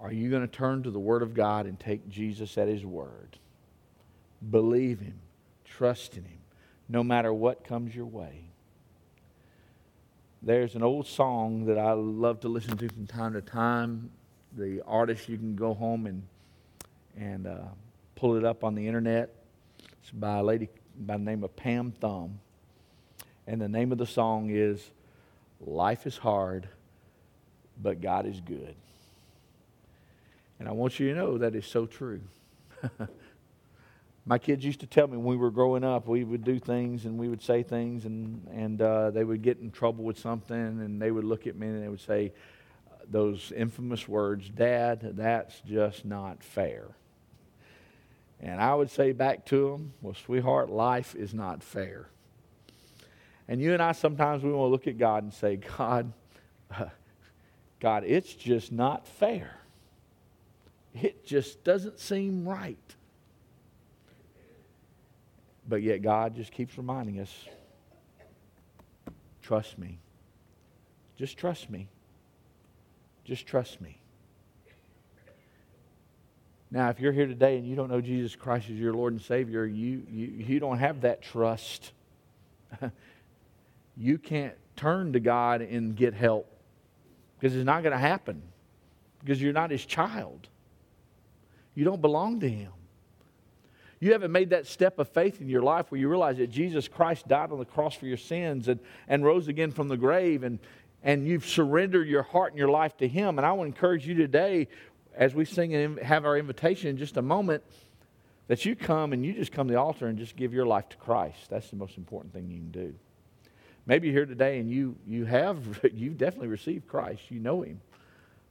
Are 0.00 0.12
you 0.12 0.30
going 0.30 0.42
to 0.42 0.48
turn 0.48 0.82
to 0.82 0.90
the 0.90 0.98
Word 0.98 1.22
of 1.22 1.34
God 1.34 1.66
and 1.66 1.78
take 1.78 2.08
Jesus 2.08 2.56
at 2.58 2.68
His 2.68 2.84
Word? 2.84 3.38
Believe 4.50 5.00
Him, 5.00 5.20
trust 5.64 6.16
in 6.16 6.24
Him, 6.24 6.38
no 6.88 7.02
matter 7.02 7.32
what 7.32 7.64
comes 7.64 7.94
your 7.94 8.06
way. 8.06 8.44
There's 10.42 10.74
an 10.74 10.82
old 10.82 11.06
song 11.06 11.66
that 11.66 11.76
I 11.76 11.92
love 11.92 12.40
to 12.40 12.48
listen 12.48 12.76
to 12.78 12.88
from 12.88 13.06
time 13.06 13.34
to 13.34 13.42
time. 13.42 14.10
The 14.56 14.82
artist, 14.86 15.28
you 15.28 15.36
can 15.36 15.54
go 15.54 15.74
home 15.74 16.06
and, 16.06 16.22
and 17.18 17.46
uh, 17.46 17.58
pull 18.16 18.36
it 18.36 18.44
up 18.44 18.64
on 18.64 18.74
the 18.74 18.86
internet. 18.86 19.39
It's 20.02 20.10
by 20.10 20.38
a 20.38 20.42
lady 20.42 20.68
by 20.98 21.16
the 21.16 21.22
name 21.22 21.44
of 21.44 21.54
Pam 21.56 21.92
Thum. 21.92 22.40
And 23.46 23.60
the 23.60 23.68
name 23.68 23.92
of 23.92 23.98
the 23.98 24.06
song 24.06 24.50
is 24.50 24.90
Life 25.60 26.06
is 26.06 26.16
Hard, 26.16 26.68
but 27.82 28.00
God 28.00 28.26
is 28.26 28.40
Good. 28.40 28.74
And 30.58 30.68
I 30.68 30.72
want 30.72 31.00
you 31.00 31.08
to 31.08 31.14
know 31.14 31.38
that 31.38 31.54
is 31.54 31.66
so 31.66 31.86
true. 31.86 32.20
My 34.26 34.38
kids 34.38 34.64
used 34.64 34.80
to 34.80 34.86
tell 34.86 35.06
me 35.06 35.16
when 35.16 35.26
we 35.26 35.36
were 35.36 35.50
growing 35.50 35.82
up, 35.82 36.06
we 36.06 36.22
would 36.22 36.44
do 36.44 36.58
things 36.58 37.06
and 37.06 37.18
we 37.18 37.28
would 37.28 37.42
say 37.42 37.62
things, 37.62 38.04
and, 38.04 38.46
and 38.52 38.80
uh, 38.80 39.10
they 39.10 39.24
would 39.24 39.42
get 39.42 39.58
in 39.58 39.70
trouble 39.70 40.04
with 40.04 40.18
something, 40.18 40.54
and 40.56 41.00
they 41.00 41.10
would 41.10 41.24
look 41.24 41.46
at 41.46 41.56
me 41.56 41.66
and 41.66 41.82
they 41.82 41.88
would 41.88 42.00
say 42.00 42.32
those 43.08 43.52
infamous 43.56 44.06
words 44.06 44.48
Dad, 44.50 45.16
that's 45.16 45.60
just 45.60 46.04
not 46.04 46.44
fair. 46.44 46.88
And 48.42 48.60
I 48.60 48.74
would 48.74 48.90
say 48.90 49.12
back 49.12 49.44
to 49.46 49.70
them, 49.70 49.92
well, 50.00 50.14
sweetheart, 50.14 50.70
life 50.70 51.14
is 51.14 51.34
not 51.34 51.62
fair. 51.62 52.08
And 53.46 53.60
you 53.60 53.74
and 53.74 53.82
I 53.82 53.92
sometimes 53.92 54.42
we 54.42 54.50
want 54.50 54.68
to 54.68 54.72
look 54.72 54.86
at 54.86 54.96
God 54.96 55.24
and 55.24 55.34
say, 55.34 55.56
God, 55.56 56.12
God, 57.80 58.04
it's 58.04 58.32
just 58.32 58.72
not 58.72 59.06
fair. 59.06 59.58
It 60.94 61.26
just 61.26 61.62
doesn't 61.64 61.98
seem 61.98 62.48
right. 62.48 62.78
But 65.68 65.82
yet 65.82 66.02
God 66.02 66.34
just 66.34 66.52
keeps 66.52 66.76
reminding 66.78 67.20
us, 67.20 67.32
trust 69.42 69.78
me. 69.78 69.98
Just 71.16 71.36
trust 71.36 71.68
me. 71.70 71.88
Just 73.24 73.46
trust 73.46 73.80
me. 73.80 73.99
Now, 76.70 76.88
if 76.90 77.00
you're 77.00 77.12
here 77.12 77.26
today 77.26 77.58
and 77.58 77.66
you 77.66 77.74
don't 77.74 77.90
know 77.90 78.00
Jesus 78.00 78.36
Christ 78.36 78.70
as 78.70 78.76
your 78.76 78.94
Lord 78.94 79.12
and 79.12 79.20
Savior, 79.20 79.66
you, 79.66 80.02
you, 80.08 80.26
you 80.26 80.60
don't 80.60 80.78
have 80.78 81.00
that 81.00 81.20
trust. 81.20 81.92
you 83.96 84.18
can't 84.18 84.54
turn 84.76 85.12
to 85.12 85.20
God 85.20 85.62
and 85.62 85.96
get 85.96 86.14
help 86.14 86.46
because 87.38 87.56
it's 87.56 87.66
not 87.66 87.82
going 87.82 87.92
to 87.92 87.98
happen 87.98 88.40
because 89.18 89.42
you're 89.42 89.52
not 89.52 89.70
His 89.70 89.84
child. 89.84 90.48
You 91.74 91.84
don't 91.84 92.00
belong 92.00 92.40
to 92.40 92.48
Him. 92.48 92.72
You 93.98 94.12
haven't 94.12 94.32
made 94.32 94.50
that 94.50 94.66
step 94.66 94.98
of 94.98 95.08
faith 95.08 95.40
in 95.40 95.48
your 95.48 95.62
life 95.62 95.90
where 95.90 96.00
you 96.00 96.08
realize 96.08 96.38
that 96.38 96.50
Jesus 96.50 96.88
Christ 96.88 97.28
died 97.28 97.52
on 97.52 97.58
the 97.58 97.66
cross 97.66 97.94
for 97.94 98.06
your 98.06 98.16
sins 98.16 98.68
and, 98.68 98.80
and 99.08 99.24
rose 99.24 99.48
again 99.48 99.72
from 99.72 99.88
the 99.88 99.96
grave, 99.96 100.42
and, 100.42 100.58
and 101.02 101.26
you've 101.26 101.46
surrendered 101.46 102.08
your 102.08 102.22
heart 102.22 102.52
and 102.52 102.58
your 102.58 102.70
life 102.70 102.96
to 102.98 103.08
Him. 103.08 103.38
And 103.38 103.46
I 103.46 103.52
want 103.52 103.70
to 103.70 103.76
encourage 103.76 104.06
you 104.06 104.14
today 104.14 104.68
as 105.14 105.34
we 105.34 105.44
sing 105.44 105.74
and 105.74 105.98
have 105.98 106.24
our 106.24 106.36
invitation 106.36 106.88
in 106.88 106.96
just 106.96 107.16
a 107.16 107.22
moment, 107.22 107.62
that 108.48 108.64
you 108.64 108.74
come 108.74 109.12
and 109.12 109.24
you 109.24 109.32
just 109.32 109.52
come 109.52 109.68
to 109.68 109.74
the 109.74 109.78
altar 109.78 110.08
and 110.08 110.18
just 110.18 110.34
give 110.34 110.52
your 110.52 110.66
life 110.66 110.88
to 110.88 110.96
Christ. 110.96 111.48
That's 111.48 111.70
the 111.70 111.76
most 111.76 111.96
important 111.96 112.32
thing 112.32 112.50
you 112.50 112.58
can 112.58 112.70
do. 112.70 112.94
maybe 113.86 114.08
you're 114.08 114.16
here 114.16 114.26
today 114.26 114.58
and 114.58 114.68
you, 114.68 114.96
you 115.06 115.24
have, 115.24 115.80
you've 115.94 116.18
definitely 116.18 116.48
received 116.48 116.88
Christ. 116.88 117.22
You 117.30 117.38
know 117.38 117.62
him. 117.62 117.80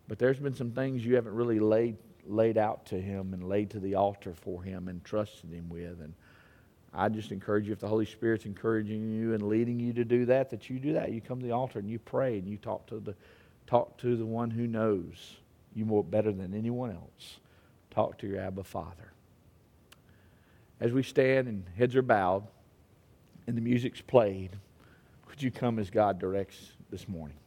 But 0.07 0.17
there's 0.17 0.39
been 0.39 0.55
some 0.55 0.71
things 0.71 1.05
you 1.05 1.15
haven't 1.15 1.35
really 1.35 1.59
laid, 1.59 1.97
laid 2.25 2.57
out 2.57 2.85
to 2.87 2.99
him 2.99 3.33
and 3.33 3.47
laid 3.47 3.71
to 3.71 3.79
the 3.79 3.95
altar 3.95 4.33
for 4.33 4.63
him 4.63 4.87
and 4.87 5.03
trusted 5.03 5.51
him 5.51 5.69
with. 5.69 5.99
And 6.01 6.13
I 6.93 7.09
just 7.09 7.31
encourage 7.31 7.67
you, 7.67 7.73
if 7.73 7.79
the 7.79 7.87
Holy 7.87 8.05
Spirit's 8.05 8.45
encouraging 8.45 9.11
you 9.11 9.33
and 9.33 9.49
leading 9.49 9.79
you 9.79 9.93
to 9.93 10.05
do 10.05 10.25
that, 10.27 10.49
that 10.49 10.69
you 10.69 10.79
do 10.79 10.93
that. 10.93 11.11
You 11.11 11.21
come 11.21 11.41
to 11.41 11.45
the 11.45 11.51
altar 11.51 11.77
and 11.77 11.89
you 11.89 11.99
pray 11.99 12.39
and 12.39 12.47
you 12.47 12.57
talk 12.57 12.87
to 12.87 12.99
the, 12.99 13.15
talk 13.67 13.97
to 13.99 14.15
the 14.15 14.25
one 14.25 14.49
who 14.49 14.65
knows 14.65 15.35
you 15.73 15.85
more 15.85 16.03
better 16.03 16.31
than 16.31 16.53
anyone 16.53 16.91
else. 16.91 17.39
Talk 17.91 18.17
to 18.19 18.27
your 18.27 18.39
Abba 18.39 18.63
Father. 18.63 19.13
As 20.79 20.91
we 20.91 21.03
stand 21.03 21.47
and 21.47 21.65
heads 21.77 21.95
are 21.95 22.01
bowed 22.01 22.47
and 23.47 23.57
the 23.57 23.61
music's 23.61 24.01
played, 24.01 24.51
would 25.27 25.41
you 25.41 25.51
come 25.51 25.79
as 25.79 25.89
God 25.89 26.19
directs 26.19 26.73
this 26.89 27.07
morning? 27.07 27.37